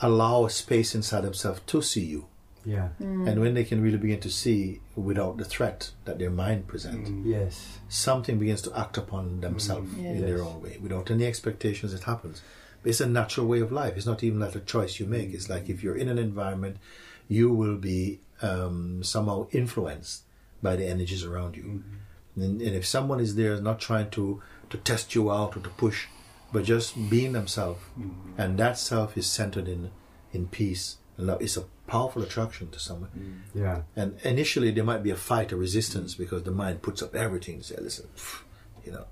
allow 0.00 0.44
a 0.46 0.50
space 0.50 0.94
inside 0.96 1.22
themselves 1.22 1.60
to 1.66 1.80
see 1.80 2.04
you. 2.04 2.26
Yeah. 2.68 2.88
And 2.98 3.26
mm. 3.26 3.40
when 3.40 3.54
they 3.54 3.64
can 3.64 3.82
really 3.82 3.96
begin 3.96 4.20
to 4.20 4.30
see 4.30 4.80
without 4.94 5.38
the 5.38 5.44
threat 5.44 5.90
that 6.04 6.18
their 6.18 6.30
mind 6.30 6.66
presents, 6.66 7.08
mm. 7.08 7.24
Yes. 7.24 7.78
something 7.88 8.38
begins 8.38 8.60
to 8.62 8.78
act 8.78 8.98
upon 8.98 9.40
themselves 9.40 9.90
Yeah. 9.96 10.10
in 10.10 10.20
their 10.20 10.42
own 10.42 10.60
way 10.60 10.76
without 10.78 11.10
any 11.10 11.24
expectations 11.24 11.94
it 11.94 12.02
happens. 12.02 12.42
But 12.82 12.90
it's 12.90 13.00
a 13.00 13.08
natural 13.08 13.46
way 13.46 13.60
of 13.60 13.72
life. 13.72 13.96
It's 13.96 14.06
not 14.06 14.22
even 14.22 14.40
like 14.40 14.54
a 14.54 14.60
choice 14.60 15.00
you 15.00 15.06
make. 15.06 15.32
It's 15.32 15.48
like 15.48 15.70
if 15.70 15.82
you're 15.82 15.96
in 15.96 16.08
an 16.08 16.18
environment 16.18 16.76
you 17.26 17.50
will 17.50 17.76
be 17.76 18.20
um, 18.42 19.02
somehow 19.02 19.48
influenced 19.50 20.22
by 20.62 20.76
the 20.76 20.86
energies 20.86 21.24
around 21.24 21.56
you. 21.56 21.62
Mm-hmm. 21.62 22.42
And, 22.42 22.62
and 22.62 22.76
if 22.76 22.86
someone 22.86 23.20
is 23.20 23.34
there 23.34 23.60
not 23.60 23.80
trying 23.80 24.10
to 24.10 24.42
to 24.70 24.76
test 24.76 25.14
you 25.14 25.30
out 25.30 25.56
or 25.56 25.60
to 25.60 25.70
push 25.70 26.06
but 26.52 26.64
just 26.64 27.08
being 27.08 27.32
themselves 27.32 27.80
mm-hmm. 27.98 28.38
and 28.40 28.58
that 28.58 28.76
self 28.78 29.16
is 29.16 29.26
centered 29.26 29.66
in 29.66 29.90
in 30.32 30.46
peace 30.46 30.97
and 31.18 31.26
love 31.26 31.42
it's 31.42 31.56
a 31.58 31.64
powerful 31.86 32.22
attraction 32.22 32.70
to 32.70 32.78
someone 32.78 33.42
Yeah. 33.54 33.82
and 33.96 34.18
initially 34.24 34.70
there 34.70 34.84
might 34.84 35.02
be 35.02 35.10
a 35.10 35.16
fight 35.16 35.52
or 35.52 35.56
resistance 35.56 36.14
because 36.14 36.44
the 36.44 36.50
mind 36.52 36.80
puts 36.82 37.02
up 37.02 37.14
everything 37.14 37.58
to 37.58 37.64
say, 37.64 37.76
listen, 37.80 38.06
pff, 38.16 38.42
you 38.86 38.92
know, 38.92 39.04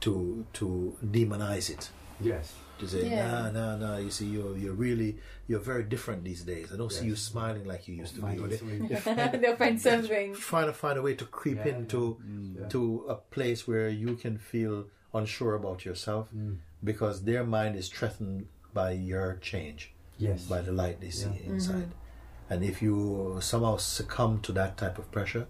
to 0.00 0.46
to 0.54 0.96
demonize 1.04 1.70
it. 1.70 1.90
Yes. 2.20 2.52
To 2.80 2.88
say, 2.88 3.08
Yeah. 3.08 3.30
nah, 3.30 3.50
nah, 3.50 3.76
nah, 3.76 3.96
you 3.98 4.10
see, 4.10 4.26
you're 4.26 4.56
you're 4.56 4.74
really 4.74 5.16
you're 5.46 5.60
very 5.72 5.84
different 5.84 6.24
these 6.24 6.42
days. 6.42 6.72
I 6.72 6.76
don't 6.76 6.92
see 6.92 7.06
you 7.06 7.16
smiling 7.16 7.64
like 7.64 7.86
you 7.88 7.94
used 7.94 8.14
to 8.16 8.20
Find 8.20 8.36
be. 8.36 8.42
Or 8.42 8.46
it 8.46 8.50
they- 8.50 8.56
sweet. 8.56 9.04
They'll 9.40 9.56
find 9.56 9.80
something. 9.80 10.34
trying 10.34 10.66
to 10.66 10.72
find 10.72 10.98
a 10.98 11.02
way 11.02 11.14
to 11.14 11.24
creep 11.24 11.58
Yeah, 11.64 11.76
into 11.76 12.18
yeah. 12.58 12.68
to 12.68 13.06
a 13.08 13.14
place 13.14 13.66
where 13.68 13.88
you 13.88 14.14
can 14.16 14.36
feel 14.38 14.86
unsure 15.14 15.54
about 15.54 15.84
yourself 15.84 16.28
Mm. 16.36 16.56
because 16.82 17.22
their 17.22 17.44
mind 17.44 17.76
is 17.76 17.88
threatened 17.88 18.46
by 18.74 18.90
your 18.92 19.36
change 19.40 19.93
Yes. 20.18 20.44
by 20.44 20.60
the 20.60 20.72
light 20.72 21.00
they 21.00 21.10
see 21.10 21.28
Yeah. 21.28 21.52
inside. 21.52 21.90
Mm-hmm. 21.90 22.52
And 22.52 22.64
if 22.64 22.82
you 22.82 23.38
somehow 23.40 23.76
succumb 23.78 24.40
to 24.42 24.52
that 24.52 24.76
type 24.76 24.98
of 24.98 25.10
pressure, 25.10 25.46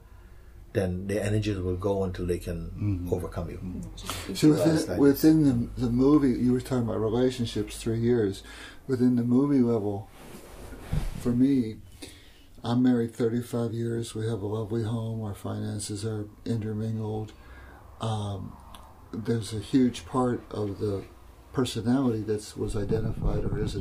then 0.72 1.07
the 1.07 1.22
energies 1.22 1.59
will 1.59 1.77
go 1.77 2.03
until 2.05 2.27
they 2.27 2.38
can 2.38 2.70
mm-hmm. 2.70 3.12
overcome 3.12 3.50
you. 3.50 3.59
Mm-hmm. 3.59 4.35
So 4.35 4.48
Well, 4.48 4.59
it's 4.59 4.64
within, 4.64 4.90
like 4.90 4.98
within 4.98 5.70
the, 5.77 5.83
the 5.87 5.90
movie, 5.90 6.31
you 6.31 6.53
were 6.53 6.61
talking 6.61 6.85
about 6.85 7.00
relationships, 7.00 7.77
three 7.77 7.98
years. 7.98 8.42
Within 8.87 9.16
the 9.16 9.22
movie 9.22 9.61
level, 9.61 10.09
for 11.20 11.31
me, 11.31 11.77
I'm 12.62 12.83
married 12.83 13.14
35 13.14 13.72
years. 13.72 14.14
We 14.14 14.27
have 14.27 14.42
a 14.42 14.46
lovely 14.46 14.83
home. 14.83 15.22
Our 15.22 15.35
finances 15.35 16.05
are 16.05 16.27
intermingled. 16.44 17.33
Um, 18.00 18.57
there's 19.12 19.53
a 19.53 19.61
huge 19.61 20.07
part 20.07 20.42
of 20.50 20.81
the 20.81 21.05
personality 21.53 22.22
that 22.22 22.55
was 22.57 22.74
identified 22.77 23.44
or 23.44 23.62
is 23.62 23.77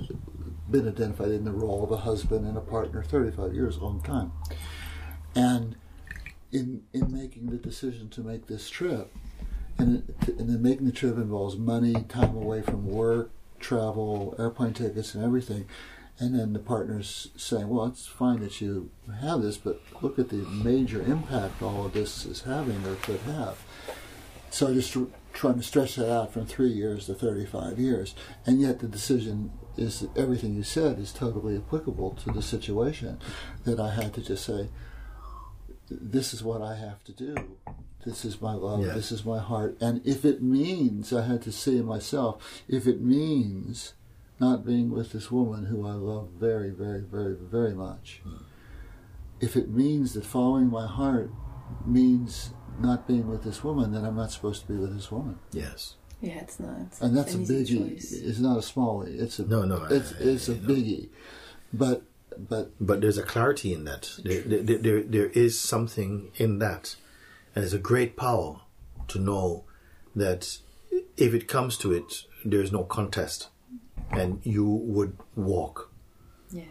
been 0.69 0.88
identified 0.88 1.30
in 1.30 1.43
the 1.43 1.52
role 1.52 1.84
of 1.84 1.91
a 1.91 1.97
husband 1.97 2.45
and 2.45 2.58
a 2.58 2.62
partner. 2.62 3.04
35 3.04 3.54
years, 3.54 3.78
long 3.78 4.02
time. 4.02 4.32
And 5.36 5.76
in 6.52 6.84
in 6.93 7.12
making 7.12 7.47
the 7.47 7.58
decision 7.58 8.10
to 8.10 8.21
make 8.21 8.47
this 8.47 8.69
trip, 8.69 9.13
and, 9.78 10.04
it, 10.21 10.38
and 10.38 10.49
then 10.49 10.62
making 10.62 10.86
the 10.86 10.91
trip 10.91 11.17
involves 11.17 11.58
money, 11.58 12.06
time 12.08 12.36
away 12.36 12.62
from 12.62 12.86
work, 12.86 13.32
travel, 13.60 14.36
airplane 14.38 14.73
tickets, 14.73 15.15
and 15.15 15.23
everything. 15.23 15.65
And 16.19 16.39
then 16.39 16.54
the 16.54 16.60
partner's 16.60 17.30
saying, 17.36 17.67
"Well, 17.69 17.88
it's 17.88 18.06
fine 18.06 18.41
that 18.41 18.62
you 18.62 18.91
have 19.21 19.41
this, 19.41 19.58
but 19.58 19.82
look 20.02 20.19
at 20.19 20.30
the 20.30 20.45
major 20.45 21.02
impact 21.02 21.63
all 21.63 21.88
of 21.88 21.93
this 21.93 22.26
is 22.26 22.41
having 22.41 22.86
or 22.86 22.95
could 22.95 23.21
have." 23.21 23.58
So 24.52 24.71
just 24.71 24.95
trying 25.34 25.56
to 25.56 25.63
stretch 25.63 25.95
that 25.95 26.13
out 26.13 26.32
from 26.32 26.45
three 26.45 26.71
years 26.71 27.08
to 27.08 27.15
35 27.15 27.80
years, 27.80 28.13
and 28.45 28.62
yet 28.62 28.78
the 28.78 28.88
decision 28.88 29.52
is 29.78 30.02
that 30.02 30.18
everything 30.18 30.56
you 30.56 30.64
said 30.64 31.00
is 31.00 31.12
totally 31.12 31.58
applicable 31.58 32.12
to 32.24 32.32
the 32.32 32.42
situation. 32.42 33.20
That 33.66 33.80
I 33.80 33.94
had 33.94 34.14
to 34.16 34.22
just 34.22 34.46
say, 34.46 34.70
this 35.90 36.34
is 36.34 36.44
what 36.44 36.62
I 36.62 36.76
have 36.76 37.04
to 37.06 37.12
do. 37.12 37.36
This 38.06 38.26
is 38.26 38.42
my 38.42 38.54
love. 38.54 38.86
Yeah. 38.86 38.94
This 38.94 39.12
is 39.12 39.26
my 39.26 39.40
heart. 39.40 39.78
And 39.80 40.06
if 40.06 40.26
it 40.26 40.42
means, 40.42 41.14
I 41.14 41.26
had 41.26 41.42
to 41.44 41.52
say 41.52 41.82
myself, 41.82 42.64
if 42.68 42.86
it 42.88 43.02
means 43.02 43.94
not 44.40 44.66
being 44.66 44.92
with 44.92 45.12
this 45.12 45.32
woman 45.32 45.66
who 45.66 45.88
I 45.88 45.94
love 45.94 46.30
very, 46.38 46.72
very, 46.72 47.02
very, 47.02 47.36
very 47.36 47.74
much, 47.74 48.22
hmm. 48.24 48.44
if 49.40 49.56
it 49.56 49.70
means 49.70 50.14
that 50.14 50.26
following 50.26 50.70
my 50.70 50.88
heart 50.88 51.32
means 51.86 52.52
not 52.80 53.08
being 53.08 53.28
with 53.28 53.44
this 53.44 53.64
woman, 53.64 53.92
then 53.92 54.04
I'm 54.04 54.16
not 54.16 54.32
supposed 54.32 54.62
to 54.62 54.68
be 54.68 54.78
with 54.78 54.94
this 54.94 55.12
woman. 55.12 55.40
Yes. 55.52 55.96
Yeah, 56.24 56.40
it's 56.40 56.58
not. 56.60 56.78
It's 56.88 57.02
And 57.02 57.18
that's 57.18 57.34
a 57.34 57.38
an 57.38 57.44
easy 57.44 57.78
biggie. 57.78 57.90
choice. 57.96 58.12
It's 58.14 58.40
not 58.40 58.56
a 58.58 58.62
smallie. 58.62 59.20
It's 59.22 59.40
a 59.40 59.46
No, 59.46 59.66
no, 59.66 59.84
It's 59.98 60.14
I- 60.14 60.18
it's 60.32 60.48
a 60.50 60.54
I 60.54 60.60
know. 60.60 60.68
biggie. 60.70 61.10
But 61.74 62.04
but 62.50 62.72
But 62.80 63.02
there's 63.02 63.18
a 63.18 63.24
clarity 63.24 63.74
in 63.74 63.84
that. 63.84 64.04
There, 64.24 64.42
there, 64.42 64.78
there, 64.86 65.04
there 65.04 65.30
is 65.46 65.60
something 65.60 66.32
in 66.36 66.60
that. 66.60 66.96
And 67.54 67.64
it's 67.66 67.74
a 67.74 67.80
great 67.92 68.16
power 68.16 68.62
to 69.10 69.20
know 69.20 69.66
that 70.16 70.58
if 71.18 71.34
it 71.34 71.48
comes 71.48 71.78
to 71.80 71.92
it, 71.92 72.24
there's 72.46 72.72
no 72.72 72.84
contest. 72.84 73.50
And 74.12 74.40
you 74.44 74.66
would 74.66 75.18
walk. 75.36 75.92
Yeah. 76.52 76.64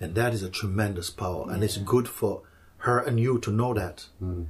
And 0.00 0.14
that 0.14 0.32
is 0.34 0.42
a 0.42 0.48
tremendous 0.50 1.10
power. 1.10 1.50
And 1.50 1.62
it's 1.64 1.76
good 1.78 2.08
for 2.08 2.42
her 2.86 2.98
and 3.00 3.18
you 3.20 3.38
to 3.40 3.50
know 3.50 3.74
that. 3.74 4.06
Hmm. 4.20 4.44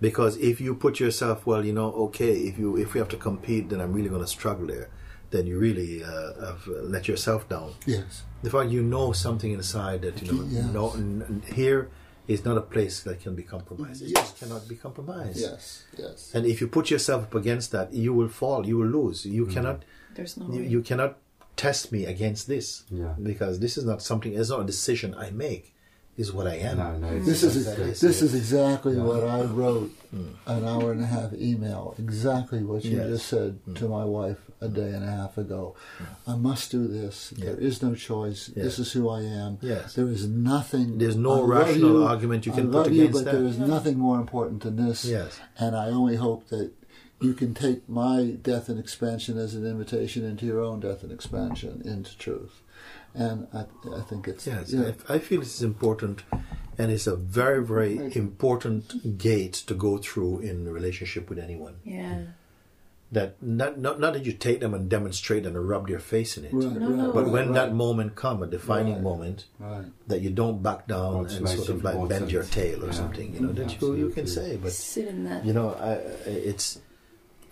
Because 0.00 0.36
if 0.36 0.60
you 0.60 0.74
put 0.74 1.00
yourself, 1.00 1.46
well, 1.46 1.64
you 1.64 1.72
know, 1.72 1.90
okay, 2.06 2.32
if 2.32 2.58
you 2.58 2.76
if 2.76 2.92
we 2.94 2.98
have 3.00 3.08
to 3.10 3.16
compete, 3.16 3.68
then 3.70 3.80
I'm 3.80 3.92
really 3.92 4.08
going 4.10 4.20
to 4.20 4.26
struggle 4.26 4.66
there. 4.66 4.88
Then 5.30 5.46
you 5.46 5.58
really 5.58 6.04
uh, 6.04 6.34
have 6.46 6.68
uh, 6.68 6.82
let 6.82 7.08
yourself 7.08 7.48
down. 7.48 7.72
yes. 7.86 8.22
The 8.42 8.50
fact 8.50 8.70
you 8.70 8.82
know 8.82 9.12
something 9.12 9.50
inside 9.52 10.02
that 10.02 10.22
you 10.22 10.32
know, 10.32 10.44
Yes. 10.48 10.64
no, 10.72 10.92
n- 10.92 11.24
n- 11.28 11.42
here 11.54 11.88
is 12.28 12.44
not 12.44 12.56
a 12.56 12.60
place 12.60 13.02
that 13.02 13.20
can 13.20 13.34
be 13.34 13.42
compromised. 13.42 14.02
It 14.02 14.10
Yes. 14.10 14.20
just 14.20 14.38
cannot 14.40 14.68
be 14.68 14.76
compromised. 14.76 15.38
Yes. 15.40 15.84
Yes. 15.98 16.30
And 16.34 16.44
if 16.46 16.60
you 16.60 16.68
put 16.68 16.90
yourself 16.90 17.22
up 17.24 17.34
against 17.34 17.72
that, 17.72 17.92
you 17.92 18.12
will 18.12 18.28
fall. 18.28 18.66
You 18.66 18.76
will 18.78 18.92
lose. 19.00 19.24
You 19.26 19.46
cannot. 19.46 19.84
There's 20.14 20.36
no. 20.36 20.46
You, 20.54 20.60
way. 20.60 20.68
you 20.74 20.80
cannot 20.82 21.12
test 21.56 21.90
me 21.90 22.04
against 22.04 22.46
this 22.46 22.84
Yeah. 22.90 23.14
because 23.30 23.54
this 23.60 23.76
is 23.78 23.84
not 23.84 24.02
something. 24.02 24.32
It's 24.34 24.50
not 24.50 24.60
a 24.60 24.64
decision 24.74 25.14
I 25.14 25.30
make. 25.30 25.74
Is 26.16 26.32
what 26.32 26.46
I 26.46 26.56
am. 26.56 26.78
No, 26.78 26.96
no. 26.96 27.18
This 27.18 27.42
is 27.42 27.64
just- 27.64 28.00
this 28.00 28.22
is 28.22 28.34
exactly 28.34 28.96
Yeah. 28.96 29.02
what 29.02 29.22
I 29.24 29.42
wrote 29.44 29.90
hmm. 30.10 30.28
an 30.46 30.64
hour 30.64 30.92
and 30.92 31.02
a 31.02 31.06
half 31.06 31.34
email. 31.34 31.94
Exactly 31.98 32.62
what 32.62 32.84
you 32.84 32.96
Yes. 32.96 33.08
just 33.08 33.26
said 33.28 33.58
to 33.74 33.84
hmm. 33.84 33.90
my 33.90 34.04
wife 34.04 34.38
a 34.60 34.68
day 34.68 34.92
and 34.92 35.04
a 35.04 35.10
half 35.10 35.36
ago. 35.36 35.74
Hmm. 35.98 36.30
I 36.30 36.36
must 36.36 36.70
do 36.70 36.86
this. 36.86 37.34
There 37.36 37.56
is 37.56 37.82
no 37.82 37.94
choice. 37.94 38.46
This 38.46 38.78
is 38.78 38.92
who 38.92 39.08
I 39.08 39.22
am. 39.22 39.58
Yes. 39.60 39.94
There 39.94 40.08
is 40.08 40.26
nothing. 40.26 40.98
There's 40.98 41.16
no 41.16 41.32
I 41.32 41.38
love 41.38 41.48
rational 41.48 42.00
you, 42.00 42.04
argument 42.04 42.46
you 42.46 42.52
I 42.52 42.56
can 42.56 42.72
love 42.72 42.84
put 42.84 42.92
you, 42.94 43.08
but 43.08 43.24
that. 43.24 43.32
there 43.32 43.44
is 43.44 43.58
nothing 43.58 43.98
more 43.98 44.18
important 44.18 44.62
than 44.62 44.76
this. 44.76 45.04
Yes. 45.04 45.38
And 45.58 45.76
I 45.76 45.88
only 45.88 46.16
hope 46.16 46.48
that 46.48 46.72
you 47.20 47.34
can 47.34 47.54
take 47.54 47.88
my 47.88 48.36
death 48.42 48.68
and 48.68 48.78
expansion 48.78 49.38
as 49.38 49.54
an 49.54 49.66
invitation 49.66 50.24
into 50.24 50.44
your 50.46 50.60
own 50.60 50.80
death 50.80 51.02
and 51.02 51.12
expansion 51.12 51.82
into 51.84 52.16
truth. 52.18 52.62
And 53.16 53.46
I, 53.54 53.64
I 53.96 54.02
think 54.02 54.28
it's 54.28 54.46
Yes, 54.46 54.72
yeah, 54.72 54.92
I, 55.08 55.14
I 55.14 55.18
feel 55.18 55.40
it's 55.40 55.62
important, 55.62 56.22
and 56.78 56.90
it's 56.92 57.06
a 57.06 57.16
very, 57.16 57.64
very 57.64 58.14
important 58.14 59.16
gate 59.18 59.54
to 59.68 59.74
go 59.74 59.96
through 59.98 60.40
in 60.40 60.66
a 60.66 60.72
relationship 60.72 61.30
with 61.30 61.38
anyone. 61.38 61.76
Yeah. 61.84 62.18
That 63.12 63.40
not 63.40 63.78
not, 63.78 64.00
not 64.00 64.14
that 64.14 64.26
you 64.26 64.32
take 64.32 64.58
them 64.60 64.74
and 64.74 64.88
demonstrate 64.90 65.46
and 65.46 65.56
rub 65.68 65.86
their 65.88 66.00
face 66.00 66.36
in 66.36 66.44
it, 66.44 66.52
right, 66.52 66.72
No, 66.72 66.90
right, 67.04 67.14
but 67.14 67.22
right, 67.24 67.32
when 67.32 67.46
right, 67.46 67.54
that 67.54 67.72
moment 67.74 68.16
come, 68.16 68.42
a 68.42 68.46
defining 68.48 68.94
Right. 68.94 69.02
moment, 69.02 69.46
right. 69.60 69.84
that 70.08 70.20
you 70.22 70.30
don't 70.30 70.60
back 70.62 70.88
down 70.88 71.18
What's 71.18 71.36
and 71.36 71.48
sort 71.48 71.68
of 71.68 71.84
like 71.84 71.94
bend 71.94 72.04
important. 72.28 72.32
your 72.32 72.42
tail 72.42 72.82
or 72.82 72.88
Yeah. 72.88 72.92
something, 72.92 73.32
you 73.32 73.40
know, 73.40 73.52
that 73.52 73.80
you 73.80 73.94
you 73.94 74.08
can 74.10 74.26
say, 74.26 74.56
but 74.60 74.72
Sit 74.72 75.06
in 75.08 75.24
that. 75.24 75.44
you 75.46 75.52
know, 75.52 75.70
I, 75.74 75.92
it's 76.28 76.80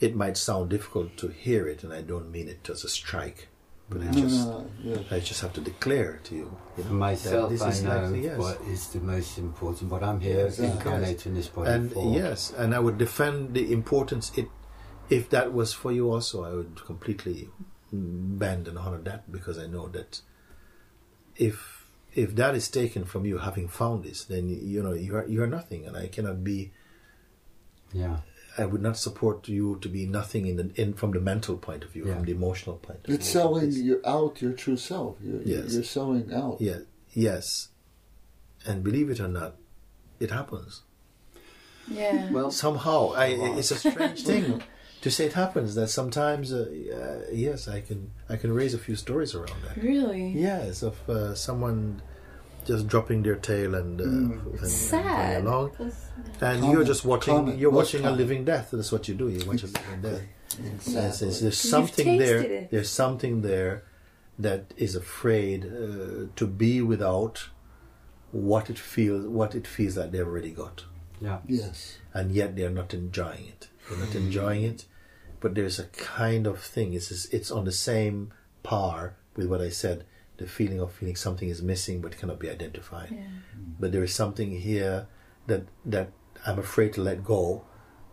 it 0.00 0.14
might 0.16 0.36
sound 0.36 0.70
difficult 0.70 1.16
to 1.18 1.28
hear 1.28 1.68
it, 1.68 1.84
and 1.84 1.92
I 1.92 2.02
don't 2.02 2.30
mean 2.32 2.48
it 2.48 2.68
as 2.68 2.82
a 2.84 2.88
strike, 2.88 3.46
but 3.88 4.00
I 4.00 4.04
No, 4.06 4.12
just 4.12 4.46
no, 4.46 4.58
no, 4.58 4.66
yeah. 4.82 4.98
I 5.16 5.20
just 5.20 5.40
have 5.42 5.52
to 5.54 5.60
declare 5.60 6.20
to 6.24 6.34
you, 6.34 6.56
you 6.78 6.84
know, 6.84 6.90
myself, 6.90 7.48
that 7.50 7.54
this 7.54 7.62
I 7.62 7.68
is 7.70 7.82
know 7.82 8.08
like, 8.10 8.22
yes. 8.22 8.38
what 8.38 8.60
is 8.62 8.88
the 8.88 9.00
most 9.00 9.38
important. 9.38 9.90
What 9.90 10.02
I'm 10.02 10.20
here 10.20 10.46
Exactly. 10.46 10.70
incarnate 10.78 11.26
in 11.26 11.34
this 11.34 11.48
body 11.48 11.70
and 11.70 11.92
for. 11.92 12.14
yes, 12.14 12.52
and 12.56 12.74
I 12.74 12.78
would 12.80 12.98
defend 12.98 13.54
the 13.54 13.72
importance. 13.72 14.32
It, 14.36 14.48
if 15.10 15.28
that 15.30 15.52
was 15.52 15.72
for 15.74 15.92
you 15.92 16.10
also, 16.10 16.44
I 16.44 16.52
would 16.54 16.82
completely 16.86 17.50
bend 17.92 18.66
and 18.68 18.78
honor 18.78 18.98
that 19.02 19.30
because 19.30 19.58
I 19.58 19.66
know 19.66 19.88
that 19.88 20.20
if 21.36 21.86
if 22.14 22.34
that 22.36 22.54
is 22.54 22.68
taken 22.68 23.04
from 23.04 23.26
you, 23.26 23.38
having 23.38 23.68
found 23.68 24.04
this, 24.04 24.24
then 24.24 24.48
you 24.48 24.82
know 24.82 24.92
you 24.92 25.14
are 25.16 25.26
you 25.28 25.42
are 25.42 25.46
nothing, 25.46 25.86
and 25.86 25.96
I 25.96 26.06
cannot 26.08 26.42
be. 26.42 26.72
Yeah. 27.92 28.16
I 28.56 28.64
would 28.66 28.82
not 28.82 28.96
support 28.96 29.48
you 29.48 29.78
to 29.82 29.88
be 29.88 30.06
nothing 30.06 30.46
in 30.46 30.56
the 30.56 30.70
in 30.80 30.94
from 30.94 31.10
the 31.12 31.20
mental 31.20 31.56
point 31.56 31.82
of 31.84 31.90
view, 31.90 32.06
Yeah. 32.06 32.14
from 32.14 32.24
the 32.24 32.32
emotional 32.32 32.76
point 32.76 33.00
of 33.00 33.06
view. 33.06 33.14
It's 33.16 33.28
selling 33.28 33.72
you 33.72 34.00
out 34.06 34.40
your 34.42 34.52
true 34.52 34.76
self. 34.76 35.16
You're, 35.22 35.42
Yes. 35.42 35.74
you're 35.74 35.82
selling 35.82 36.32
out. 36.32 36.58
Yeah, 36.60 36.80
yes, 37.12 37.68
and 38.66 38.82
believe 38.84 39.10
it 39.10 39.20
or 39.20 39.28
not, 39.28 39.56
it 40.20 40.30
happens. 40.30 40.82
Yeah. 41.88 42.30
Well, 42.36 42.50
somehow 42.50 43.12
I, 43.14 43.26
it's 43.58 43.70
a 43.70 43.76
strange 43.76 44.22
thing 44.30 44.62
to 45.02 45.10
say 45.10 45.26
it 45.26 45.34
happens 45.34 45.74
that 45.74 45.88
sometimes 45.88 46.50
uh, 46.50 46.64
uh, 47.00 47.30
yes 47.30 47.68
i 47.68 47.80
can 47.82 48.10
i 48.30 48.36
can 48.36 48.50
raise 48.50 48.72
a 48.72 48.78
few 48.78 48.96
stories 48.96 49.34
around 49.34 49.60
that 49.66 49.76
really? 49.76 50.28
yes 50.28 50.82
of 50.82 50.96
uh, 51.10 51.34
someone 51.34 52.00
just 52.64 52.86
dropping 52.88 53.22
their 53.22 53.36
tail 53.36 53.74
and, 53.74 54.00
uh, 54.00 54.04
and, 54.04 54.32
and 54.32 54.58
going 54.58 54.68
Sad. 54.70 55.44
along 55.44 55.72
and 55.78 55.92
Common, 56.40 56.70
you're 56.70 56.84
just 56.84 57.04
watching 57.04 57.34
common, 57.34 57.58
you're 57.58 57.70
most 57.72 57.86
watching 57.86 58.00
a 58.00 58.04
common. 58.04 58.18
living 58.18 58.44
death 58.44 58.70
that's 58.72 58.90
what 58.92 59.06
you 59.08 59.14
do 59.14 59.28
you 59.28 59.44
watch 59.46 59.62
a 59.62 59.66
living 59.66 60.00
death 60.02 60.22
Yes, 60.62 60.86
Exactly. 60.86 61.26
yes, 61.28 61.40
there's 61.40 61.58
something 61.58 62.18
there 62.18 62.40
it. 62.40 62.70
there's 62.70 62.90
something 62.90 63.42
there 63.42 63.84
that 64.38 64.72
is 64.76 64.94
afraid 64.94 65.64
uh, 65.64 66.26
to 66.36 66.46
be 66.46 66.80
without 66.80 67.48
what 68.30 68.68
it 68.70 68.78
feels 68.78 69.26
what 69.26 69.54
it 69.54 69.66
feels 69.66 69.96
like 69.96 70.10
they've 70.12 70.26
already 70.26 70.50
got 70.50 70.84
yeah. 71.20 71.38
Yes. 71.48 71.98
and 72.12 72.32
yet 72.32 72.54
they're 72.56 72.70
not 72.70 72.92
enjoying 72.92 73.46
it. 73.46 73.68
They're 73.88 73.98
not 73.98 74.14
enjoying 74.14 74.62
it, 74.64 74.84
but 75.40 75.54
there's 75.54 75.78
a 75.78 75.84
kind 75.84 76.46
of 76.46 76.60
thing. 76.60 76.92
It's 76.94 77.10
it's 77.26 77.50
on 77.50 77.64
the 77.64 77.72
same 77.72 78.32
par 78.62 79.16
with 79.36 79.46
what 79.46 79.60
I 79.62 79.68
said. 79.70 80.04
The 80.36 80.46
feeling 80.46 80.80
of 80.80 80.92
feeling 80.92 81.16
something 81.16 81.48
is 81.48 81.62
missing 81.62 82.00
but 82.00 82.18
cannot 82.18 82.38
be 82.40 82.50
identified. 82.50 83.10
Yeah. 83.12 83.26
But 83.80 83.92
there 83.92 84.02
is 84.02 84.14
something 84.14 84.50
here 84.60 85.06
that 85.46 85.62
that 85.84 86.10
I'm 86.46 86.58
afraid 86.58 86.92
to 86.94 87.00
let 87.02 87.22
go. 87.24 87.64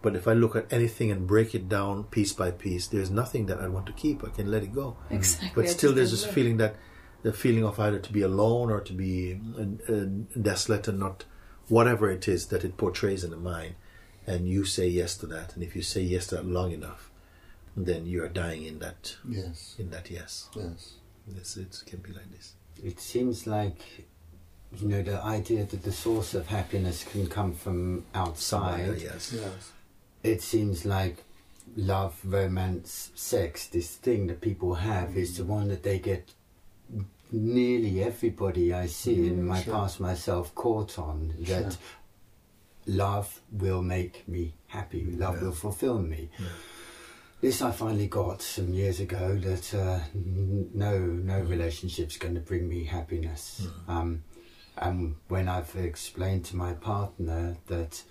But 0.03 0.15
if 0.15 0.27
I 0.27 0.34
look 0.34 0.55
at 0.55 0.71
anything 0.73 1.12
and 1.12 1.27
break 1.27 1.53
it 1.53 1.69
down 1.69 2.05
piece 2.05 2.34
by 2.34 2.49
piece, 2.51 2.88
there's 2.88 3.12
nothing 3.12 3.45
that 3.47 3.60
I 3.60 3.67
want 3.67 3.86
to 3.86 3.93
keep. 3.93 4.23
I 4.23 4.29
can 4.29 4.49
let 4.49 4.63
it 4.63 4.73
go. 4.73 4.97
Exactly. 5.12 5.51
But 5.55 5.69
still, 5.69 5.93
there's 5.93 6.10
this 6.12 6.25
feeling 6.25 6.57
that 6.57 6.75
the 7.21 7.31
feeling 7.34 7.63
of 7.63 7.79
either 7.79 7.99
to 7.99 8.12
be 8.13 8.23
alone 8.23 8.71
or 8.71 8.81
to 8.81 8.93
be 8.93 9.39
uh, 9.60 9.93
uh, 9.93 10.05
desolate 10.41 10.88
and 10.88 10.99
not 10.99 11.25
whatever 11.69 12.10
it 12.10 12.27
is 12.27 12.47
that 12.47 12.63
it 12.63 12.77
portrays 12.77 13.23
in 13.23 13.29
the 13.29 13.38
mind. 13.38 13.75
And 14.25 14.47
you 14.47 14.65
say 14.65 14.88
yes 14.88 15.17
to 15.17 15.27
that, 15.27 15.53
and 15.53 15.63
if 15.63 15.75
you 15.75 15.81
say 15.84 16.01
yes 16.01 16.27
to 16.27 16.36
that 16.36 16.45
long 16.45 16.71
enough, 16.71 17.12
then 17.77 18.05
you 18.05 18.23
are 18.23 18.27
dying 18.29 18.63
in 18.65 18.79
that 18.79 19.15
Yes. 19.27 19.75
in 19.79 19.89
that 19.91 20.10
yes. 20.12 20.49
Yes. 20.55 20.93
It's, 21.38 21.58
it 21.58 21.84
can 21.86 22.00
be 22.00 22.12
like 22.13 22.30
this. 22.32 22.54
It 22.84 23.00
seems 23.00 23.46
like, 23.48 23.80
you 24.78 24.88
know, 24.88 25.02
the 25.02 25.22
idea 25.24 25.65
that 25.65 25.84
the 25.84 25.91
source 25.91 26.34
of 26.34 26.48
happiness 26.48 27.04
can 27.04 27.28
come 27.28 27.54
from 27.54 28.06
outside. 28.15 28.80
Somewhere, 28.86 28.98
yes. 28.98 29.34
Yes. 29.34 29.72
It 30.24 30.41
seems 30.41 30.86
like 30.86 31.17
love, 31.76 32.20
romance, 32.24 33.12
sex, 33.15 33.67
this 33.67 33.96
thing 33.96 34.28
that 34.28 34.41
people 34.41 34.76
have 34.76 35.15
is 35.17 35.38
the 35.38 35.44
one 35.44 35.67
that 35.70 35.84
they 35.84 36.00
get 36.00 36.32
nearly 37.32 38.04
everybody 38.04 38.74
I 38.74 38.88
see 38.88 39.28
in 39.28 39.38
mm, 39.44 39.44
my 39.44 39.62
sure. 39.62 39.74
past 39.74 40.00
myself 40.00 40.54
caught 40.54 41.00
on 41.00 41.34
that 41.39 41.72
Sure. 41.74 41.80
love 42.88 43.39
will 43.52 43.82
make 43.82 44.28
me 44.28 44.54
happy, 44.67 45.06
love 45.06 45.36
Yeah. 45.38 45.44
will 45.44 45.54
fulfill 45.54 46.00
me. 46.00 46.30
Yeah. 46.39 46.46
This 47.41 47.62
I 47.63 47.71
finally 47.71 48.06
got 48.08 48.41
some 48.43 48.71
years 48.71 48.99
ago 48.99 49.36
that 49.36 49.73
uh, 49.73 49.99
n- 50.13 50.69
no 50.75 50.99
no 50.99 51.39
relationship's 51.39 52.17
going 52.17 52.36
to 52.36 52.39
bring 52.39 52.69
me 52.69 52.84
happiness. 52.84 53.67
Um, 53.88 54.23
and 54.77 55.15
when 55.27 55.47
I've 55.47 55.75
explained 55.75 56.45
to 56.45 56.56
my 56.56 56.73
partner 56.73 57.58
that 57.67 58.04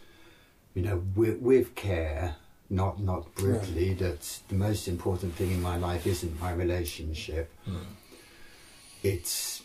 you 0.75 0.83
know 0.83 1.05
with, 1.15 1.39
with 1.39 1.77
care, 1.77 2.35
not 2.71 3.01
not 3.01 3.33
brutally, 3.37 3.95
that 3.95 4.41
the 4.49 4.57
most 4.57 4.89
important 4.89 5.35
thing 5.37 5.53
in 5.53 5.63
my 5.63 5.77
life 5.77 6.09
isn't 6.09 6.41
my 6.41 6.53
relationship. 6.53 7.53
It's 9.05 9.63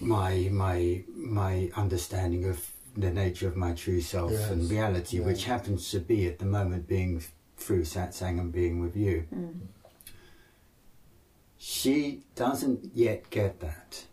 my 0.00 0.48
my 0.50 1.04
my 1.14 1.70
understanding 1.76 2.46
of 2.46 2.58
the 2.96 3.10
nature 3.10 3.48
of 3.48 3.56
my 3.56 3.72
true 3.74 4.00
self 4.00 4.32
Yes. 4.32 4.50
and 4.50 4.70
reality, 4.70 5.18
Yeah. 5.18 5.24
which 5.26 5.44
happens 5.44 5.90
to 5.90 6.00
be 6.00 6.26
at 6.26 6.38
the 6.38 6.46
moment 6.46 6.88
being 6.88 7.22
through 7.62 7.82
satsang 7.82 8.38
and 8.40 8.52
being 8.52 8.80
with 8.80 8.96
you. 8.96 9.26
Mm. 9.34 9.60
She 11.56 12.24
doesn't 12.34 12.90
yet 12.94 13.30
get 13.30 13.60
that. 13.60 14.04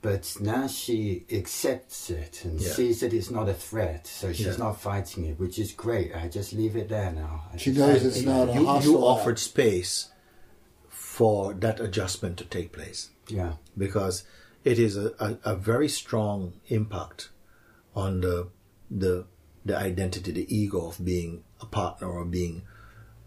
But 0.00 0.36
now 0.40 0.68
she 0.68 1.24
accepts 1.30 2.08
it 2.08 2.44
and 2.44 2.60
Yeah. 2.60 2.72
sees 2.72 3.00
that 3.00 3.12
it's 3.12 3.30
not 3.30 3.48
a 3.48 3.54
threat, 3.54 4.06
so 4.06 4.32
she's 4.32 4.46
Yeah. 4.46 4.56
not 4.56 4.80
fighting 4.80 5.24
it, 5.24 5.38
which 5.40 5.58
is 5.58 5.72
great. 5.72 6.14
I 6.14 6.28
just 6.28 6.52
leave 6.52 6.76
it 6.76 6.88
there 6.88 7.12
now. 7.12 7.44
I 7.52 7.56
She 7.56 7.72
knows 7.72 8.04
it's 8.04 8.22
not 8.22 8.48
a 8.48 8.54
you, 8.54 8.64
hostile 8.66 8.92
you 8.92 8.98
offered 8.98 9.38
space 9.40 10.08
for 10.88 11.52
that 11.54 11.80
adjustment 11.80 12.36
to 12.38 12.44
take 12.44 12.72
place. 12.72 13.10
Yeah, 13.28 13.54
because 13.76 14.22
it 14.64 14.78
is 14.78 14.96
a, 14.96 15.12
a, 15.18 15.52
a 15.52 15.56
very 15.56 15.88
strong 15.88 16.54
impact 16.68 17.30
on 17.94 18.20
the 18.20 18.48
the 18.90 19.26
the 19.64 19.76
identity, 19.76 20.30
the 20.32 20.46
ego 20.54 20.86
of 20.86 21.04
being 21.04 21.44
a 21.60 21.66
partner 21.66 22.08
or 22.08 22.24
being 22.24 22.62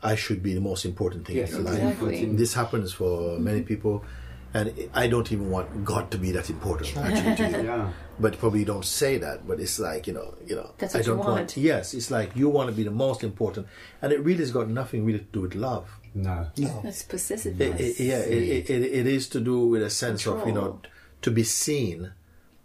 I 0.03 0.15
should 0.15 0.41
be 0.41 0.53
the 0.55 0.61
most 0.61 0.83
important 0.85 1.27
thing 1.27 1.35
yes, 1.37 1.53
in 1.53 1.63
your 1.65 1.73
it's 1.75 2.01
life. 2.01 2.37
This 2.37 2.53
happens 2.55 2.91
for 2.91 3.37
many 3.37 3.61
people, 3.61 4.03
and 4.51 4.73
I 4.95 5.05
don't 5.07 5.31
even 5.31 5.51
want 5.51 5.85
God 5.85 6.09
to 6.11 6.17
be 6.17 6.31
that 6.31 6.49
important 6.49 6.97
actually 6.97 7.35
to 7.35 7.57
you. 7.59 7.65
Yeah, 7.67 7.91
But 8.19 8.39
probably 8.39 8.61
you 8.61 8.65
don't 8.65 8.83
say 8.85 9.19
that, 9.19 9.47
but 9.47 9.59
it's 9.59 9.77
like 9.79 10.07
you 10.07 10.13
know, 10.13 10.33
you 10.47 10.55
know. 10.55 10.71
That's 10.79 10.95
I 10.95 10.99
what 10.99 11.05
you 11.07 11.13
don't 11.13 11.25
want. 11.25 11.55
Yes, 11.55 11.93
it's 11.93 12.09
like 12.09 12.35
you 12.35 12.49
want 12.49 12.69
to 12.71 12.75
be 12.75 12.81
the 12.83 12.89
most 12.89 13.23
important, 13.23 13.67
and 14.01 14.11
it 14.11 14.19
really 14.23 14.39
has 14.39 14.51
got 14.51 14.67
nothing 14.69 15.05
really 15.05 15.19
to 15.19 15.25
do 15.25 15.41
with 15.41 15.53
love. 15.53 15.87
no. 16.15 16.47
No. 16.57 16.81
That's 16.83 17.03
possessiveness. 17.03 17.79
It, 17.79 17.99
it, 17.99 18.03
yeah, 18.03 18.19
it, 18.19 18.69
it, 18.71 18.81
it 19.01 19.05
is 19.07 19.29
to 19.29 19.39
do 19.39 19.67
with 19.67 19.83
a 19.83 19.89
sense 19.91 20.25
of 20.25 20.47
you 20.47 20.53
know 20.53 20.81
to 21.21 21.29
be 21.29 21.43
seen, 21.43 22.11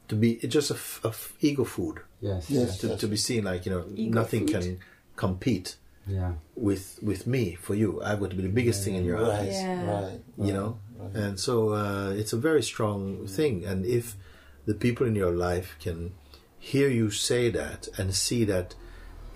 to 0.08 0.14
be 0.14 0.32
it's 0.42 0.54
just 0.54 0.70
a 0.70 1.12
ego 1.42 1.64
food 1.64 2.00
Yes, 2.22 2.48
Yes. 2.48 2.78
to, 2.78 2.96
to 2.96 3.06
be 3.06 3.16
seen 3.16 3.44
like 3.44 3.66
you 3.66 3.72
know 3.72 3.84
Ego 3.94 4.14
nothing 4.22 4.46
food. 4.48 4.62
can 4.62 4.78
compete 5.16 5.76
yeah. 6.06 6.32
with 6.54 6.98
with 7.02 7.26
me 7.26 7.54
for 7.54 7.74
you. 7.74 8.00
I've 8.02 8.20
got 8.20 8.30
to 8.30 8.36
be 8.36 8.42
the 8.42 8.48
biggest 8.60 8.84
thing 8.84 8.94
in 8.94 9.04
your 9.04 9.20
Right. 9.20 9.40
eyes, 9.48 9.54
Yeah. 9.54 9.90
Right. 9.90 10.20
you 10.38 10.52
know, 10.52 10.78
Right. 10.98 11.14
and 11.14 11.40
so 11.40 11.70
uh, 11.74 12.10
it's 12.16 12.32
a 12.32 12.36
very 12.38 12.62
strong 12.62 13.26
thing. 13.26 13.64
And 13.64 13.84
if 13.84 14.16
the 14.66 14.74
people 14.74 15.06
in 15.06 15.14
your 15.14 15.32
life 15.32 15.76
can 15.80 16.12
hear 16.58 16.88
you 16.88 17.10
say 17.10 17.50
that 17.50 17.88
and 17.98 18.14
see 18.14 18.44
that 18.44 18.74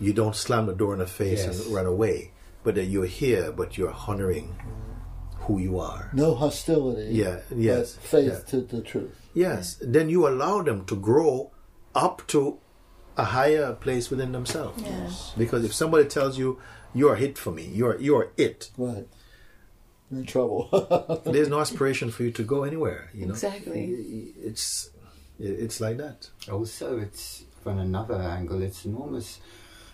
you 0.01 0.13
don't 0.13 0.35
slam 0.37 0.67
the 0.67 0.75
door 0.75 0.93
in 0.95 0.99
the 1.01 1.07
face 1.07 1.45
Yes. 1.45 1.65
and 1.67 1.75
run 1.75 1.87
away, 1.87 2.33
but 2.65 2.75
that 2.75 2.87
you're 2.87 3.07
here, 3.23 3.53
but 3.53 3.77
you're 3.79 3.95
honoring 4.09 4.57
who 5.47 5.59
you 5.59 5.79
are. 5.79 6.11
No 6.13 6.35
hostility. 6.35 7.13
Yeah, 7.15 7.41
yes, 7.55 7.95
But 7.95 8.05
faith 8.05 8.33
yeah. 8.33 8.51
to 8.51 8.61
the 8.63 8.83
truth. 8.83 9.15
yes, 9.35 9.77
then 9.81 10.09
you 10.11 10.27
allow 10.29 10.63
them 10.63 10.85
to 10.87 10.97
grow 10.97 11.51
up 11.95 12.23
to 12.29 12.59
a 13.17 13.25
higher 13.25 13.73
place 13.75 14.11
within 14.11 14.33
themselves. 14.33 14.83
Yeah. 14.83 15.11
Because 15.37 15.65
if 15.65 15.73
somebody 15.75 16.09
tells 16.09 16.39
you 16.39 16.59
you're 16.95 17.17
it 17.17 17.39
for 17.39 17.51
me, 17.53 17.65
you're 17.65 17.99
you're 18.01 18.31
it, 18.37 18.71
Right. 18.77 19.07
You're 20.11 20.21
in 20.21 20.27
trouble. 20.27 20.69
there's 21.25 21.49
no 21.49 21.61
aspiration 21.67 22.11
for 22.11 22.25
you 22.25 22.33
to 22.33 22.43
go 22.43 22.65
anywhere. 22.65 23.11
You 23.15 23.27
know, 23.27 23.33
Exactly. 23.35 24.33
It's 24.43 24.91
it's 25.39 25.81
like 25.81 25.97
that. 25.99 26.29
Also, 26.51 26.99
it's 26.99 27.45
from 27.63 27.79
another 27.79 28.17
angle, 28.17 28.63
it's 28.63 28.85
enormous. 28.85 29.39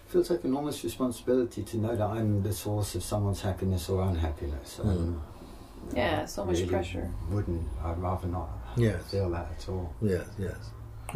Feels 0.08 0.30
like 0.30 0.44
enormous 0.44 0.84
responsibility 0.84 1.62
to 1.64 1.76
know 1.78 1.96
that 1.96 2.06
I'm 2.08 2.42
the 2.42 2.52
source 2.52 2.94
of 2.94 3.02
someone's 3.02 3.40
happiness 3.42 3.88
or 3.88 4.02
unhappiness. 4.02 4.80
Um, 4.82 5.20
Yeah, 5.94 6.24
so 6.26 6.44
much 6.44 6.56
really 6.58 6.68
pressure. 6.68 7.10
Wouldn't 7.30 7.62
I'd 7.84 7.98
rather 7.98 8.28
not 8.28 8.48
Yes. 8.76 9.10
feel 9.10 9.30
that 9.30 9.48
at 9.58 9.68
all. 9.68 9.94
Yes, 10.00 10.26
yes. 10.38 10.56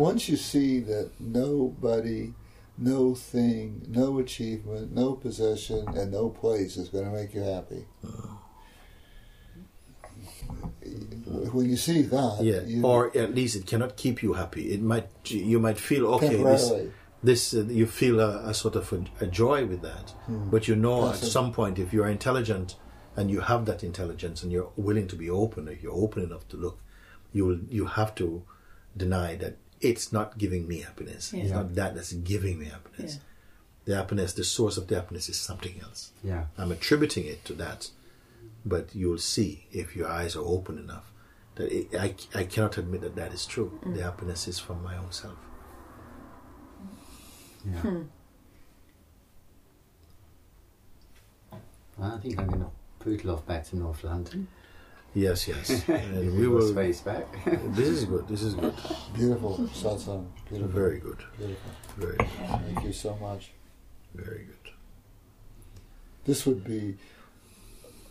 Once 0.00 0.30
you 0.30 0.36
see 0.36 0.80
that 0.80 1.10
nobody, 1.20 2.32
no 2.78 3.14
thing, 3.14 3.82
no 3.86 4.18
achievement, 4.18 4.94
no 4.94 5.12
possession, 5.12 5.86
and 5.88 6.10
no 6.10 6.30
place 6.30 6.78
is 6.78 6.88
going 6.88 7.04
to 7.04 7.10
make 7.10 7.34
you 7.34 7.42
happy. 7.42 7.84
When 11.52 11.68
you 11.68 11.76
see 11.76 12.00
that, 12.02 12.38
Yeah, 12.40 12.62
you, 12.62 12.82
or 12.82 13.14
at 13.14 13.34
least 13.34 13.56
it 13.56 13.66
cannot 13.66 13.98
keep 13.98 14.22
you 14.22 14.32
happy. 14.32 14.72
It 14.72 14.80
might 14.80 15.08
you 15.30 15.60
might 15.60 15.78
feel 15.78 16.06
okay. 16.14 16.42
This, 16.42 16.72
this 17.22 17.54
uh, 17.54 17.64
you 17.64 17.86
feel 17.86 18.20
a, 18.20 18.48
a 18.48 18.54
sort 18.54 18.76
of 18.76 18.90
a, 18.94 19.04
a 19.20 19.26
joy 19.26 19.66
with 19.66 19.82
that, 19.82 20.14
but 20.26 20.66
you 20.66 20.76
know 20.76 21.08
That's 21.08 21.22
at 21.22 21.28
it. 21.28 21.30
some 21.30 21.52
point 21.52 21.78
if 21.78 21.92
you 21.92 22.02
are 22.02 22.08
intelligent 22.08 22.76
and 23.16 23.30
you 23.30 23.40
have 23.40 23.66
that 23.66 23.84
intelligence 23.84 24.42
and 24.42 24.50
you're 24.50 24.72
willing 24.76 25.08
to 25.08 25.16
be 25.16 25.28
open, 25.28 25.68
if 25.68 25.82
you're 25.82 25.92
open 26.06 26.22
enough 26.22 26.48
to 26.48 26.56
look, 26.56 26.78
you 27.34 27.44
will 27.44 27.60
you 27.68 27.84
have 27.84 28.14
to 28.14 28.42
deny 28.96 29.36
that 29.36 29.56
it's 29.80 30.12
not 30.12 30.38
giving 30.38 30.68
me 30.68 30.80
happiness. 30.80 31.32
It's 31.32 31.50
not 31.50 31.74
that 31.74 31.94
that's 31.94 32.12
giving 32.12 32.58
me 32.58 32.66
happiness. 32.66 33.14
Yeah. 33.14 33.20
The 33.86 33.96
happiness, 33.96 34.34
the 34.34 34.44
source 34.44 34.76
of 34.76 34.86
the 34.88 34.96
happiness 34.96 35.28
is 35.28 35.40
something 35.40 35.80
else. 35.82 36.12
Yeah. 36.22 36.46
I'm 36.58 36.70
attributing 36.70 37.26
it 37.26 37.44
to 37.46 37.54
that, 37.54 37.90
but 38.64 38.94
you'll 38.94 39.18
see 39.18 39.66
if 39.72 39.96
your 39.96 40.08
eyes 40.08 40.36
are 40.36 40.44
open 40.44 40.78
enough 40.78 41.10
that 41.54 41.72
it, 41.72 41.94
I, 41.94 42.14
I 42.38 42.44
cannot 42.44 42.78
admit 42.78 43.00
that 43.00 43.16
that 43.16 43.32
is 43.32 43.46
true. 43.46 43.80
The 43.84 44.02
happiness 44.02 44.46
is 44.48 44.58
from 44.58 44.82
my 44.82 44.96
own 44.96 45.12
self. 45.12 45.38
Yeah. 47.64 47.80
Hmm. 47.80 48.02
I 52.02 52.16
think 52.18 52.38
I'm 52.38 52.46
going 52.46 52.60
to 52.60 52.70
poodle 52.98 53.32
off 53.32 53.46
back 53.46 53.66
to 53.68 53.76
North 53.76 54.04
London. 54.04 54.48
Yes, 55.14 55.48
yes. 55.48 55.88
and 55.88 56.38
we 56.38 56.46
will. 56.46 56.68
space 56.72 57.00
back. 57.00 57.26
This 57.74 57.88
is 57.88 58.04
good. 58.04 58.28
This 58.28 58.42
is 58.42 58.54
good. 58.54 58.74
beautiful 59.14 59.58
satsang, 59.74 60.26
beautiful, 60.48 60.72
Very 60.72 61.00
good. 61.00 61.18
beautiful. 61.36 61.70
Very, 61.96 62.16
good. 62.16 62.28
Thank 62.64 62.84
you 62.84 62.92
so 62.92 63.16
much. 63.16 63.50
very 64.14 64.44
good. 64.44 64.72
This 66.26 66.46
would 66.46 66.62
be 66.64 66.96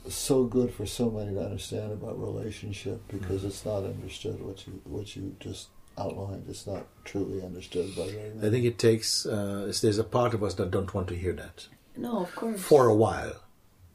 so 0.10 0.44
good 0.46 0.74
for 0.74 0.86
so 0.86 1.10
many 1.10 1.34
to 1.36 1.42
understand 1.42 1.92
about 1.94 2.20
relationship 2.20 3.02
because 3.08 3.44
it's 3.44 3.64
not 3.66 3.84
understood 3.84 4.42
what 4.42 4.66
you 4.68 4.82
what 4.84 5.16
you 5.16 5.36
just 5.40 5.68
outlined. 5.98 6.46
It's 6.50 6.66
not 6.68 6.86
truly 7.06 7.44
understood 7.44 7.96
by 7.96 8.08
very 8.10 8.30
many. 8.34 8.48
I 8.48 8.52
think 8.52 8.66
it 8.66 8.78
takes. 8.80 9.26
Uh, 9.26 9.72
there's 9.82 10.00
a 10.00 10.04
part 10.04 10.34
of 10.34 10.44
us 10.44 10.54
that 10.56 10.72
don't 10.72 10.94
want 10.94 11.08
to 11.10 11.16
hear 11.16 11.34
that 11.34 11.68
No, 11.96 12.24
of 12.24 12.36
course. 12.36 12.60
for 12.60 12.88
a 12.88 12.96
while. 12.96 13.36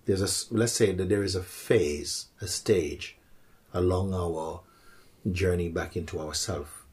There's 0.07 0.21
a. 0.21 0.25
s- 0.25 0.47
Let's 0.51 0.73
say 0.73 0.93
that 0.93 1.09
there 1.09 1.23
is 1.25 1.35
a 1.35 1.43
phase, 1.43 2.27
a 2.41 2.47
stage, 2.47 3.17
along 3.73 4.13
our 4.15 4.61
journey 5.31 5.69
back 5.71 5.97
into 5.97 6.21
ourself, 6.21 6.85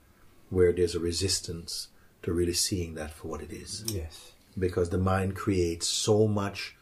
where 0.50 0.72
there's 0.72 0.96
a 0.96 1.00
resistance 1.00 1.90
to 2.24 2.32
really 2.34 2.54
seeing 2.54 2.94
that 2.96 3.12
for 3.12 3.28
what 3.28 3.42
it 3.42 3.52
is. 3.52 3.84
yes. 3.88 4.32
because 4.58 4.90
the 4.90 4.98
mind 4.98 5.36
creates 5.36 5.88
so 5.88 6.28
much 6.28 6.76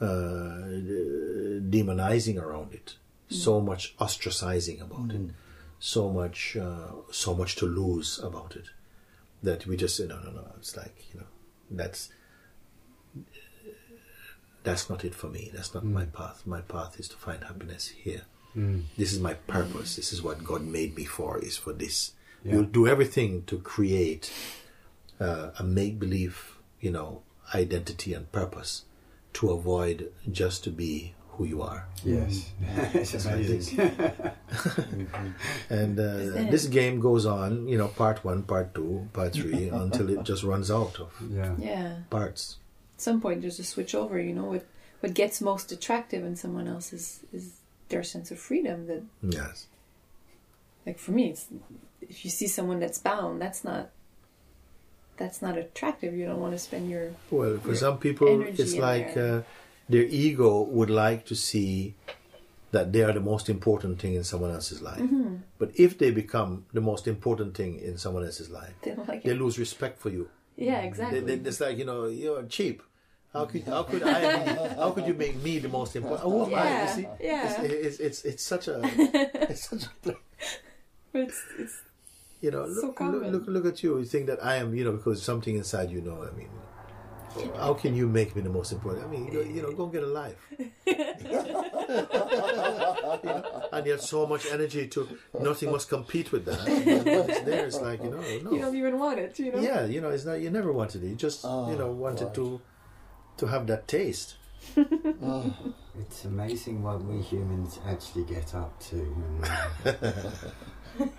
uh, 0.00 0.64
demonizing 1.76 2.40
around 2.40 2.72
it, 2.74 2.96
so 3.28 3.60
much 3.60 3.96
ostracizing 3.98 4.80
about 4.80 5.10
it, 5.14 5.30
so 5.78 6.10
much 6.10 6.56
uh, 6.56 6.92
so 7.10 7.34
much 7.34 7.56
to 7.56 7.66
lose 7.66 8.18
about 8.20 8.56
it 8.56 8.66
that 9.42 9.66
we 9.66 9.76
just 9.76 9.96
say 9.96 10.06
no 10.06 10.18
no 10.20 10.30
no. 10.30 10.46
It's 10.58 10.76
like 10.76 10.96
you 11.12 11.20
know 11.20 11.26
that's 11.70 12.10
that's 14.64 14.90
not 14.90 15.04
it 15.04 15.14
for 15.14 15.28
me. 15.28 15.50
That's 15.54 15.74
not 15.74 15.84
my 15.84 16.06
path. 16.06 16.42
My 16.46 16.62
path 16.62 16.98
is 16.98 17.08
to 17.08 17.16
find 17.16 17.44
happiness 17.44 17.88
here. 17.88 18.22
This 18.96 19.12
is 19.12 19.18
my 19.20 19.34
purpose. 19.34 19.96
This 19.96 20.12
is 20.12 20.22
what 20.22 20.44
God 20.44 20.62
made 20.62 20.96
me 20.96 21.04
for. 21.04 21.38
Is 21.38 21.56
for 21.56 21.72
this. 21.72 22.12
Yeah. 22.44 22.54
You'll 22.54 22.64
do 22.64 22.86
everything 22.86 23.42
to 23.44 23.58
create 23.58 24.32
uh, 25.20 25.50
a 25.58 25.64
make 25.64 25.98
believe, 25.98 26.56
you 26.80 26.90
know, 26.90 27.22
identity 27.54 28.14
and 28.14 28.30
purpose 28.30 28.84
to 29.34 29.50
avoid 29.50 30.12
just 30.30 30.62
to 30.64 30.70
be 30.70 31.14
who 31.30 31.44
you 31.44 31.62
are. 31.62 31.88
Yes. 32.04 32.52
it's 32.94 33.12
That's 33.12 33.24
what 33.24 33.40
it 33.40 33.46
amazing. 33.50 33.90
And 35.70 35.98
uh, 35.98 36.50
this 36.50 36.66
game 36.66 37.00
goes 37.00 37.26
on, 37.26 37.66
you 37.66 37.76
know, 37.76 37.88
part 37.88 38.24
one, 38.24 38.44
part 38.44 38.74
two, 38.74 39.08
part 39.12 39.32
three, 39.32 39.68
until 39.68 40.10
it 40.10 40.22
just 40.22 40.44
runs 40.44 40.70
out 40.70 41.00
of 41.00 41.10
yeah. 41.28 41.54
Yeah. 41.58 41.96
parts. 42.08 42.58
At 42.96 43.00
some 43.00 43.20
point, 43.20 43.42
there's 43.42 43.58
a 43.58 43.64
switch 43.64 43.94
over. 43.94 44.20
You 44.20 44.34
know, 44.34 44.44
what 44.44 44.66
what 45.00 45.14
gets 45.14 45.40
most 45.40 45.72
attractive 45.72 46.24
in 46.24 46.36
someone 46.36 46.68
else 46.68 46.92
is 46.92 47.20
is 47.32 47.60
their 47.88 48.02
sense 48.02 48.30
of 48.30 48.38
freedom. 48.38 48.86
That, 48.86 49.02
Yes. 49.22 49.66
like 50.86 50.98
for 50.98 51.12
me, 51.12 51.30
it's 51.30 51.46
if 52.00 52.24
you 52.24 52.30
see 52.30 52.46
someone 52.46 52.80
that's 52.80 52.98
bound, 52.98 53.40
that's 53.40 53.64
not 53.64 53.90
that's 55.16 55.40
not 55.42 55.56
attractive. 55.56 56.14
You 56.14 56.26
don't 56.26 56.40
want 56.40 56.54
to 56.54 56.58
spend 56.58 56.90
your 56.90 57.10
Well, 57.30 57.58
for 57.58 57.68
Your 57.68 57.76
some 57.76 57.98
people, 57.98 58.42
it's 58.42 58.76
like 58.76 59.16
uh, 59.16 59.42
their 59.88 60.02
ego 60.04 60.62
would 60.62 60.90
like 60.90 61.24
to 61.26 61.34
see 61.34 61.94
that 62.72 62.92
they 62.92 63.02
are 63.02 63.12
the 63.12 63.20
most 63.20 63.48
important 63.48 64.00
thing 64.00 64.14
in 64.14 64.24
someone 64.24 64.50
else's 64.50 64.82
life. 64.82 64.98
Mm-hmm. 64.98 65.36
But 65.58 65.70
if 65.76 65.96
they 65.96 66.10
become 66.10 66.66
the 66.72 66.80
most 66.80 67.06
important 67.06 67.56
thing 67.56 67.78
in 67.78 67.98
someone 67.98 68.24
else's 68.24 68.50
life, 68.50 68.74
they 68.82 68.94
like 68.94 69.22
they 69.22 69.34
lose 69.34 69.58
respect 69.58 70.00
for 70.00 70.10
you. 70.10 70.28
Yeah, 70.56 70.80
exactly. 70.80 71.20
they, 71.20 71.34
it's 71.34 71.60
like 71.60 71.78
you 71.78 71.84
know 71.84 72.06
you're 72.06 72.44
cheap. 72.44 72.82
How 73.32 73.46
could 73.46 73.64
how 73.64 73.82
could 73.82 74.02
I 74.04 74.74
how 74.76 74.90
could 74.92 75.06
you 75.06 75.14
make 75.14 75.42
me 75.42 75.58
the 75.58 75.68
most 75.68 75.96
important? 75.96 76.22
Oh, 76.24 76.48
Yeah, 76.48 76.62
I, 76.62 76.82
you 76.82 76.88
see, 76.94 77.08
yeah. 77.20 77.62
It's, 77.62 77.98
it's 77.98 77.98
it's 78.00 78.24
it's 78.24 78.42
such 78.44 78.68
a 78.68 78.80
it's 79.50 79.68
such 79.68 79.84
a 80.06 80.14
it's 81.14 81.42
it's 81.58 81.82
you 82.40 82.50
know 82.52 82.72
So 82.72 82.94
look 83.00 83.24
look 83.26 83.44
look 83.46 83.66
at 83.66 83.82
you. 83.82 83.98
You 83.98 84.04
think 84.04 84.26
that 84.26 84.44
I 84.44 84.56
am 84.56 84.74
you 84.74 84.84
know 84.84 84.92
because 84.92 85.22
something 85.22 85.56
inside 85.56 85.90
you 85.90 86.00
know. 86.00 86.22
I 86.22 86.30
mean, 86.36 86.48
how 87.56 87.74
can 87.74 87.94
you 87.94 88.08
make 88.08 88.34
me 88.36 88.42
the 88.42 88.50
most 88.50 88.72
important? 88.72 89.04
I 89.04 89.08
mean, 89.08 89.32
you, 89.32 89.42
you 89.42 89.62
know, 89.62 89.72
go 89.72 89.86
get 89.86 90.02
a 90.02 90.06
life. 90.06 90.36
You 90.58 90.70
know, 91.32 91.64
and 93.72 93.86
you 93.86 93.92
have 93.92 94.00
so 94.00 94.26
much 94.26 94.46
energy 94.50 94.86
to 94.88 95.08
nothing 95.40 95.70
must 95.70 95.88
compete 95.88 96.32
with 96.32 96.44
that. 96.46 96.60
It's 96.68 97.40
there. 97.40 97.66
It's 97.66 97.80
like 97.80 98.02
you 98.02 98.10
know, 98.10 98.20
no. 98.20 98.52
you 98.52 98.58
don't 98.60 98.76
even 98.76 98.98
want 98.98 99.18
it. 99.18 99.38
You 99.38 99.52
know. 99.52 99.60
Yeah, 99.60 99.84
you 99.84 100.00
know, 100.00 100.10
it's 100.10 100.24
not. 100.24 100.40
You 100.40 100.50
never 100.50 100.72
wanted 100.72 101.04
it. 101.04 101.08
You 101.08 101.14
just, 101.16 101.40
Oh, 101.44 101.70
you 101.70 101.76
know, 101.76 101.90
wanted 101.92 102.26
right. 102.26 102.34
to, 102.34 102.60
to 103.38 103.46
have 103.46 103.66
that 103.66 103.88
taste. 103.88 104.36
Oh, 105.22 105.52
It's 106.00 106.24
amazing 106.24 106.82
what 106.82 107.04
we 107.04 107.20
humans 107.20 107.78
actually 107.86 108.24
get 108.24 108.54
up 108.54 108.80
to. 108.88 109.14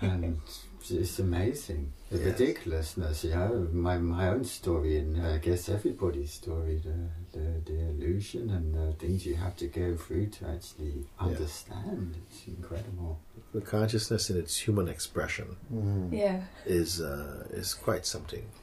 and 0.00 0.40
it's 0.90 1.18
amazing. 1.18 1.92
The 2.10 2.18
Yes. 2.18 2.26
ridiculousness, 2.38 3.24
you 3.24 3.30
know, 3.30 3.68
my, 3.72 3.98
my 3.98 4.28
own 4.28 4.44
story 4.44 4.98
and 4.98 5.20
uh, 5.20 5.34
I 5.34 5.38
guess 5.38 5.68
everybody's 5.68 6.32
story, 6.32 6.80
the, 6.84 7.38
the, 7.38 7.60
the 7.64 7.80
illusion 7.90 8.50
and 8.50 8.72
the 8.74 8.92
things 8.96 9.26
you 9.26 9.34
have 9.34 9.56
to 9.56 9.66
go 9.66 9.96
through 9.96 10.26
to 10.28 10.48
actually 10.48 11.06
understand. 11.18 12.14
It's 12.30 12.46
incredible. 12.46 13.18
The 13.52 13.60
consciousness 13.60 14.30
in 14.30 14.38
its 14.38 14.56
human 14.56 14.86
expression 14.88 15.56
mm. 15.72 16.12
Yeah. 16.12 16.42
is 16.64 17.00
uh, 17.00 17.46
is 17.50 17.74
quite 17.74 18.06
something. 18.06 18.46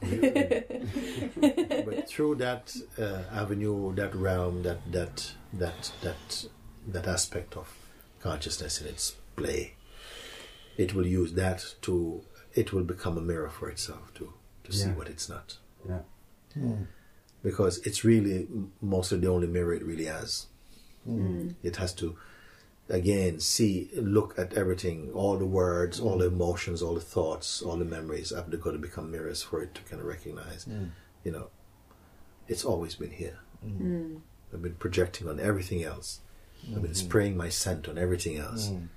but 1.84 2.08
through 2.08 2.36
that 2.36 2.74
uh, 2.98 3.22
avenue, 3.32 3.94
that 3.94 4.14
realm, 4.14 4.62
that 4.62 4.80
that 4.92 5.32
that 5.52 5.92
that 6.02 6.46
that 6.88 7.06
aspect 7.06 7.56
of 7.56 7.68
consciousness 8.20 8.80
in 8.80 8.86
its 8.86 9.16
play, 9.36 9.74
it 10.76 10.94
will 10.94 11.06
use 11.06 11.32
that 11.34 11.74
to. 11.82 12.22
It 12.54 12.72
will 12.72 12.84
become 12.84 13.18
a 13.18 13.20
mirror 13.20 13.50
for 13.50 13.68
itself 13.68 14.14
to 14.14 14.32
to 14.64 14.72
see 14.72 14.88
what 14.90 15.08
it's 15.08 15.28
not. 15.28 15.58
Yeah. 15.88 16.00
Mm. 16.56 16.86
because 17.42 17.78
it's 17.78 18.04
really 18.04 18.46
mostly 18.80 19.18
the 19.18 19.28
only 19.28 19.48
mirror 19.48 19.74
it 19.74 19.84
really 19.84 20.04
has. 20.04 20.46
Mm. 21.08 21.56
It 21.62 21.76
has 21.76 21.92
to 21.94 22.16
again 22.88 23.40
see, 23.40 23.90
look 23.94 24.38
at 24.38 24.54
everything, 24.54 25.10
all 25.12 25.36
the 25.36 25.46
words, 25.46 26.00
all 26.00 26.18
the 26.18 26.26
emotions, 26.26 26.82
all 26.82 26.94
the 26.94 27.00
thoughts, 27.00 27.62
all 27.62 27.76
the 27.76 27.84
memories 27.84 28.30
have 28.30 28.50
got 28.60 28.72
to 28.72 28.78
become 28.78 29.10
mirrors 29.10 29.42
for 29.42 29.62
it 29.62 29.74
to 29.74 29.82
kind 29.82 30.00
of 30.00 30.06
recognize. 30.06 30.64
Mm. 30.64 30.90
You 31.24 31.32
know, 31.32 31.48
it's 32.48 32.64
always 32.64 32.94
been 32.94 33.10
here. 33.10 33.38
Mm. 33.66 34.20
I've 34.52 34.62
been 34.62 34.74
projecting 34.74 35.28
on 35.28 35.40
everything 35.40 35.82
else. 35.82 36.20
I've 36.74 36.82
been 36.82 36.94
spraying 36.94 37.36
my 37.36 37.50
scent 37.50 37.88
on 37.88 37.98
everything 37.98 38.38
else. 38.38 38.68
Mm. 38.68 38.88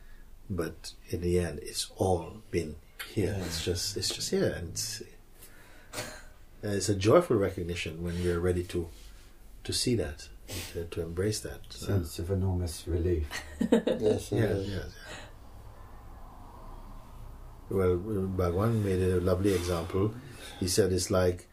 But 0.49 0.93
in 1.09 1.21
the 1.21 1.39
end, 1.39 1.59
it's 1.61 1.91
all 1.97 2.41
been 2.51 2.75
here. 3.13 3.35
It's 3.45 3.63
just 3.63 3.97
it's 3.97 4.09
just 4.09 4.29
here, 4.31 4.53
and 4.57 4.69
it's, 4.69 5.03
it's 6.63 6.89
a 6.89 6.95
joyful 6.95 7.35
recognition 7.37 8.03
when 8.03 8.15
we're 8.23 8.39
ready 8.39 8.63
to 8.65 8.87
to 9.63 9.73
see 9.73 9.95
that, 9.95 10.29
to, 10.73 10.85
to 10.85 11.01
embrace 11.01 11.39
that. 11.41 11.61
Uh, 11.69 11.85
Sense 11.85 12.19
of 12.19 12.31
enormous 12.31 12.87
relief. 12.87 13.25
Yes, 13.99 14.31
it 14.31 14.37
yeah, 14.37 14.43
is. 14.45 14.69
yeah. 14.69 14.83
Well, 17.69 17.97
Bhagwan 17.97 18.83
made 18.83 19.01
a 19.01 19.19
lovely 19.19 19.53
example. 19.53 20.13
He 20.59 20.67
said 20.69 20.93
it's 20.93 21.11
like 21.11 21.49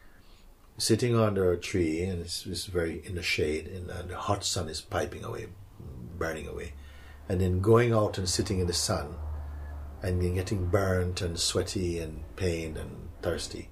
sitting 0.77 1.15
under 1.17 1.51
a 1.51 1.57
tree 1.57 2.03
and 2.03 2.21
it's, 2.21 2.45
it's 2.45 2.65
very 2.65 3.01
in 3.05 3.15
the 3.15 3.23
shade 3.23 3.67
and, 3.67 3.89
and 3.89 4.09
the 4.09 4.17
hot 4.17 4.45
sun 4.45 4.69
is 4.69 4.79
piping 4.81 5.23
away, 5.25 5.47
burning 6.17 6.47
away, 6.47 6.73
and 7.29 7.39
then 7.41 7.59
going 7.61 7.93
out 7.93 8.17
and 8.17 8.27
sitting 8.29 8.59
in 8.59 8.67
the 8.67 8.73
sun 8.73 9.15
and 10.03 10.21
then 10.21 10.35
getting 10.35 10.67
burnt 10.67 11.21
and 11.21 11.39
sweaty 11.39 11.99
and 11.99 12.23
pained 12.35 12.77
and 12.77 13.09
thirsty. 13.21 13.69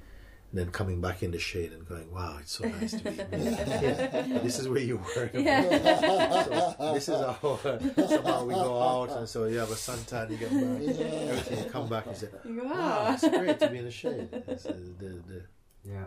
And 0.51 0.59
then 0.59 0.71
coming 0.71 1.01
back 1.01 1.23
in 1.23 1.31
the 1.31 1.39
shade 1.39 1.71
and 1.73 1.87
going, 1.87 2.11
wow, 2.11 2.37
it's 2.39 2.51
so 2.53 2.67
nice 2.67 2.91
to 2.91 3.03
be 3.03 3.11
here. 3.11 4.39
This 4.43 4.59
is 4.59 4.67
where 4.69 4.81
you 4.81 4.97
were. 4.97 5.29
Yeah. 5.33 6.43
So 6.77 6.93
this 6.93 7.09
is 7.09 7.15
how 7.19 7.59
somehow 8.07 8.45
we 8.45 8.53
go 8.53 8.81
out, 8.81 9.17
and 9.17 9.27
so 9.27 9.45
you 9.45 9.57
have 9.57 9.71
a 9.71 9.75
suntan, 9.75 10.29
you 10.31 10.37
get 10.37 10.51
burned, 10.51 10.87
everything. 10.89 11.63
You 11.65 11.69
come 11.71 11.89
back 11.89 12.05
and 12.05 12.15
say, 12.15 12.27
You 12.45 12.61
go, 12.61 12.67
"Wow, 12.67 12.73
"Ah." 12.75 13.13
it's 13.13 13.27
great 13.27 13.59
to 13.61 13.69
be 13.69 13.77
in 13.79 13.85
the 13.85 13.91
shade." 13.91 14.29
It's, 14.47 14.65
uh, 14.67 14.73
the, 14.99 15.09
the 15.27 15.41
Yeah. 15.83 16.05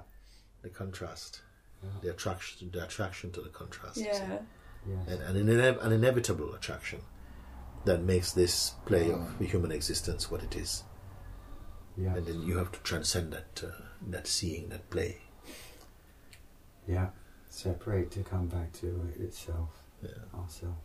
the 0.62 0.68
contrast, 0.68 1.42
Yeah. 1.82 1.90
the 2.02 2.11
attraction, 2.11 2.70
the 2.72 2.85
attraction 2.85 3.32
to 3.32 3.40
the 3.40 3.48
contrast, 3.50 3.96
Yeah. 3.96 4.38
Yes. 4.88 5.09
and, 5.09 5.20
and 5.22 5.37
an, 5.38 5.48
ine- 5.61 5.78
an 5.87 5.92
inevitable 5.92 6.54
attraction 6.54 7.00
that 7.87 8.03
makes 8.03 8.33
this 8.33 8.75
play 8.85 9.11
of 9.11 9.38
the 9.38 9.46
human 9.46 9.72
existence 9.72 10.31
what 10.31 10.42
it 10.42 10.55
is, 10.57 10.85
Yeah. 11.96 12.14
and 12.16 12.27
then 12.27 12.42
you 12.42 12.59
have 12.59 12.70
to 12.72 12.81
transcend 12.81 13.33
that, 13.33 13.62
uh, 13.64 13.70
that 14.11 14.27
seeing, 14.27 14.68
that 14.68 14.90
play. 14.90 15.22
Yeah. 16.87 17.11
Separate 17.49 18.11
to 18.12 18.22
come 18.22 18.49
back 18.49 18.72
to 18.81 18.88
itself, 19.18 19.70
Yeah. 20.03 20.11
ourself. 20.38 20.77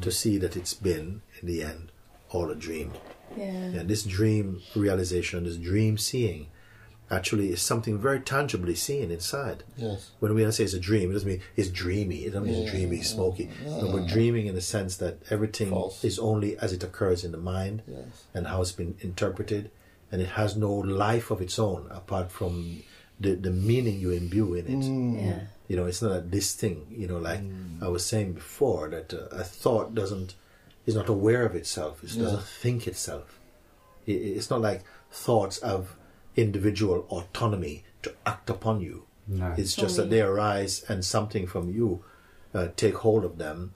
To 0.00 0.10
see 0.10 0.38
that 0.38 0.56
it's 0.56 0.74
been 0.74 1.20
in 1.40 1.46
the 1.46 1.62
end 1.62 1.92
all 2.30 2.50
a 2.50 2.54
dream. 2.54 2.92
Yeah. 3.36 3.78
And 3.78 3.88
this 3.90 4.04
dream 4.04 4.62
realization, 4.74 5.44
this 5.44 5.56
dream 5.58 5.98
seeing, 5.98 6.48
actually 7.10 7.50
is 7.52 7.60
something 7.62 7.98
very 7.98 8.20
tangibly 8.20 8.74
seen 8.74 9.10
inside. 9.10 9.62
Yes. 9.76 10.10
When 10.20 10.34
we 10.34 10.50
say 10.50 10.64
it's 10.64 10.74
a 10.74 10.80
dream, 10.80 11.10
it 11.10 11.14
doesn't 11.14 11.28
mean 11.28 11.42
it's 11.56 11.68
dreamy. 11.68 12.24
It 12.24 12.30
doesn't 12.30 12.44
mean 12.46 12.54
Yeah, 12.54 12.62
it's 12.62 12.70
dreamy, 12.70 12.96
yeah, 12.96 13.02
smoky. 13.02 13.50
yeah. 13.64 13.78
No, 13.82 13.90
we're 13.92 14.06
dreaming 14.06 14.46
in 14.46 14.54
the 14.54 14.60
sense 14.60 14.96
that 14.96 15.18
everything 15.30 15.70
False. 15.70 16.02
is 16.04 16.18
only 16.18 16.56
as 16.58 16.72
it 16.72 16.82
occurs 16.82 17.22
in 17.24 17.32
the 17.32 17.38
mind 17.38 17.82
Yes. 17.86 18.24
and 18.32 18.46
how 18.46 18.62
it's 18.62 18.72
been 18.72 18.96
interpreted, 19.00 19.70
and 20.10 20.22
it 20.22 20.30
has 20.30 20.56
no 20.56 20.72
life 20.72 21.30
of 21.30 21.40
its 21.40 21.58
own 21.58 21.86
apart 21.90 22.32
from 22.32 22.82
the, 23.20 23.34
the 23.34 23.50
meaning 23.50 24.00
you 24.00 24.10
imbue 24.10 24.54
in 24.54 24.66
it. 24.66 24.84
Mm. 24.84 25.24
Yeah. 25.26 25.40
You 25.68 25.76
know, 25.76 25.84
it's 25.86 26.02
not 26.02 26.12
a 26.16 26.20
this 26.20 26.52
thing. 26.54 26.86
You 26.90 27.06
know, 27.06 27.18
like 27.18 27.40
I 27.80 27.88
was 27.88 28.04
saying 28.04 28.32
before, 28.34 28.88
that 28.90 29.12
uh, 29.14 29.26
a 29.30 29.44
thought 29.44 29.94
doesn't 29.94 30.34
is 30.86 30.94
not 30.94 31.08
aware 31.08 31.44
of 31.46 31.54
itself. 31.54 32.02
It 32.04 32.10
Yeah. 32.14 32.24
doesn't 32.24 32.42
think 32.44 32.86
itself. 32.86 33.38
I- 34.06 34.10
i- 34.12 34.34
It's 34.38 34.50
not 34.50 34.60
like 34.60 34.82
thoughts 35.10 35.60
have 35.62 35.96
individual 36.36 37.06
autonomy 37.10 37.84
to 38.02 38.12
act 38.26 38.50
upon 38.50 38.80
you. 38.80 39.04
No. 39.26 39.54
It's 39.56 39.74
just 39.74 39.96
that 39.96 40.10
they 40.10 40.20
arise 40.20 40.84
and 40.88 41.04
something 41.04 41.46
from 41.46 41.70
you 41.70 42.04
uh, 42.54 42.68
take 42.76 42.96
hold 42.96 43.24
of 43.24 43.38
them, 43.38 43.72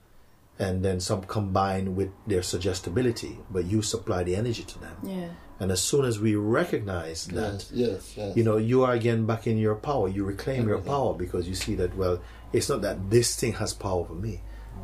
and 0.59 0.83
then 0.85 0.99
some 0.99 1.21
combine 1.23 1.95
with 1.95 2.09
their 2.27 2.43
suggestibility, 2.43 3.37
but 3.49 3.65
you 3.65 3.81
supply 3.81 4.23
the 4.23 4.35
energy 4.35 4.63
to 4.63 4.79
them. 4.79 4.95
Yeah. 5.03 5.29
And 5.59 5.71
as 5.71 5.81
soon 5.81 6.05
as 6.05 6.19
we 6.19 6.35
recognize 6.35 7.25
that, 7.27 7.65
Yes. 7.71 7.71
Yes. 7.73 8.13
Yes. 8.17 8.37
you 8.37 8.43
know 8.43 8.57
you 8.57 8.83
are 8.83 8.93
again 8.93 9.25
back 9.25 9.45
in 9.47 9.57
your 9.57 9.75
power 9.75 10.07
you 10.07 10.23
reclaim 10.23 10.67
your 10.69 10.79
power 10.79 11.13
because 11.13 11.49
you 11.49 11.55
see 11.55 11.75
that 11.75 11.93
well 11.97 12.21
it's 12.53 12.69
not 12.69 12.81
that 12.83 13.09
this 13.09 13.35
thing 13.35 13.53
has 13.53 13.73
power 13.73 13.99
over 13.99 14.13
me 14.13 14.39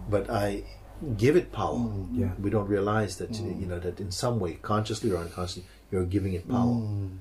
but 0.09 0.29
i 0.29 0.63
give 1.15 1.37
it 1.37 1.53
power 1.53 1.77
Mm. 1.79 2.07
Yeah. 2.19 2.31
we 2.43 2.49
don't 2.49 2.67
realize 2.67 3.15
that 3.19 3.31
you 3.61 3.65
know 3.71 3.79
that 3.79 4.01
in 4.01 4.11
some 4.11 4.37
way 4.37 4.53
consciously 4.61 5.11
or 5.13 5.17
unconsciously 5.19 5.63
you're 5.91 6.03
giving 6.05 6.33
it 6.33 6.45
power 6.49 6.75
Mm. 6.75 7.19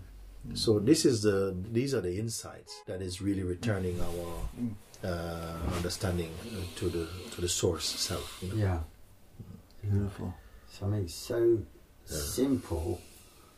So 0.53 0.79
this 0.79 1.05
is 1.07 1.23
the 1.23 1.57
these 1.73 1.95
are 1.95 2.03
the 2.03 2.19
insights 2.19 2.83
that 2.87 3.01
is 3.01 3.23
really 3.23 3.43
returning 3.43 3.99
our 4.01 4.29
uh, 5.11 5.57
understanding 5.77 6.31
uh, 6.47 6.61
to 6.77 6.89
the 6.91 7.09
to 7.35 7.41
the 7.41 7.49
source 7.49 7.85
self 7.87 8.39
you 8.43 8.49
know? 8.49 8.57
Yeah. 8.57 8.79
Beautiful. 9.83 10.35
Something 10.71 11.09
so 11.09 11.59
simple 12.05 13.01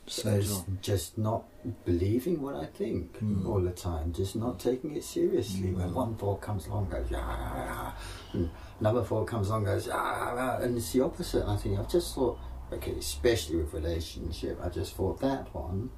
as 0.07 0.19
Essential. 0.19 0.65
just 0.83 1.19
not 1.19 1.45
believing 1.85 2.41
what 2.41 2.55
I 2.55 2.67
think 2.67 3.19
Mm. 3.21 3.47
all 3.49 3.61
the 3.61 3.73
time, 3.73 4.13
just 4.13 4.37
not 4.37 4.61
taking 4.61 4.95
it 4.97 5.03
seriously. 5.05 5.73
When 5.73 5.93
one 5.95 6.15
thought 6.17 6.41
comes 6.41 6.67
along, 6.69 6.91
goes 6.91 7.11
yeah, 7.11 7.19
yeah, 7.19 7.65
yeah, 7.67 7.93
and 8.35 8.51
another 8.81 9.03
thought 9.03 9.27
comes 9.27 9.49
along, 9.49 9.65
goes 9.65 9.87
yeah, 9.89 10.35
yeah, 10.35 10.63
and 10.63 10.77
it's 10.77 10.93
the 10.93 11.01
opposite. 11.01 11.43
And 11.43 11.51
I 11.51 11.57
think 11.57 11.79
I've 11.79 11.89
just 11.91 12.15
thought, 12.15 12.39
okay, 12.73 12.93
especially 12.99 13.57
with 13.57 13.73
relationship, 13.75 14.61
I 14.63 14.69
just 14.69 14.95
thought 14.95 15.19
that 15.21 15.53
one, 15.53 15.91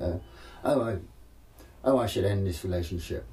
uh, 0.00 0.18
oh, 0.64 0.82
I, 0.82 0.98
oh, 1.84 1.98
I 1.98 2.06
should 2.06 2.24
end 2.24 2.46
this 2.46 2.64
relationship. 2.64 3.26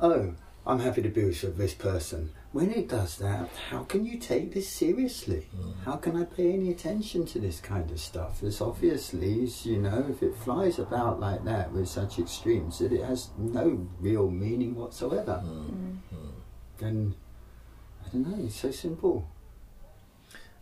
Oh, 0.00 0.34
I'm 0.66 0.80
happy 0.80 1.02
to 1.02 1.08
be 1.08 1.24
with 1.24 1.56
this 1.56 1.74
person. 1.74 2.30
When 2.52 2.70
it 2.72 2.88
does 2.88 3.16
that, 3.18 3.48
how 3.70 3.84
can 3.84 4.04
you 4.04 4.18
take 4.18 4.52
this 4.52 4.68
seriously? 4.68 5.46
How 5.84 5.96
can 5.96 6.16
I 6.16 6.24
pay 6.24 6.52
any 6.52 6.70
attention 6.72 7.24
to 7.26 7.38
this 7.38 7.60
kind 7.60 7.88
of 7.90 8.00
stuff? 8.00 8.42
It's 8.42 8.60
obviously, 8.60 9.48
you 9.62 9.78
know, 9.78 10.06
if 10.10 10.20
it 10.22 10.34
flies 10.36 10.78
about 10.80 11.20
like 11.20 11.44
that 11.44 11.72
with 11.72 11.88
such 11.88 12.18
extremes, 12.18 12.80
that 12.80 12.92
it 12.92 13.04
has 13.04 13.30
no 13.38 13.86
real 14.00 14.28
meaning 14.30 14.74
whatsoever. 14.74 15.42
And 16.80 17.14
I 18.04 18.08
don't 18.08 18.26
know, 18.28 18.44
it's 18.44 18.56
so 18.56 18.70
simple. 18.72 19.28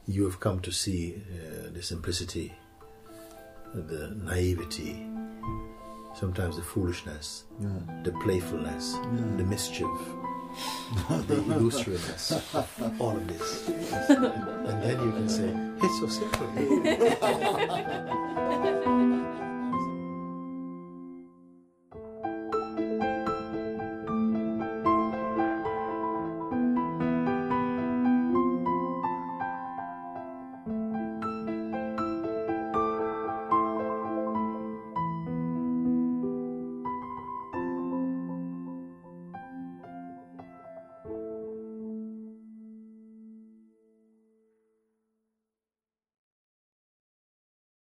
you 0.06 0.24
have 0.24 0.40
come 0.40 0.58
to 0.60 0.72
see 0.72 1.14
uh, 1.16 1.68
the 1.70 1.82
simplicity, 1.82 2.54
the 3.74 4.10
naivety, 4.24 5.06
sometimes 6.18 6.57
the 6.57 6.62
foolishness, 6.62 7.44
Yeah. 7.61 7.68
the 8.02 8.12
playfulness, 8.24 8.94
the 9.37 9.44
mischief, 9.44 9.87
the 11.26 11.37
illusoriness, 11.54 12.33
all 13.00 13.16
of 13.16 13.26
this. 13.28 13.68
And 13.68 14.83
then 14.83 14.96
you 15.04 15.12
can 15.12 15.28
say, 15.28 15.50
it's 15.83 15.98
so 16.00 16.09
simple. 16.09 16.48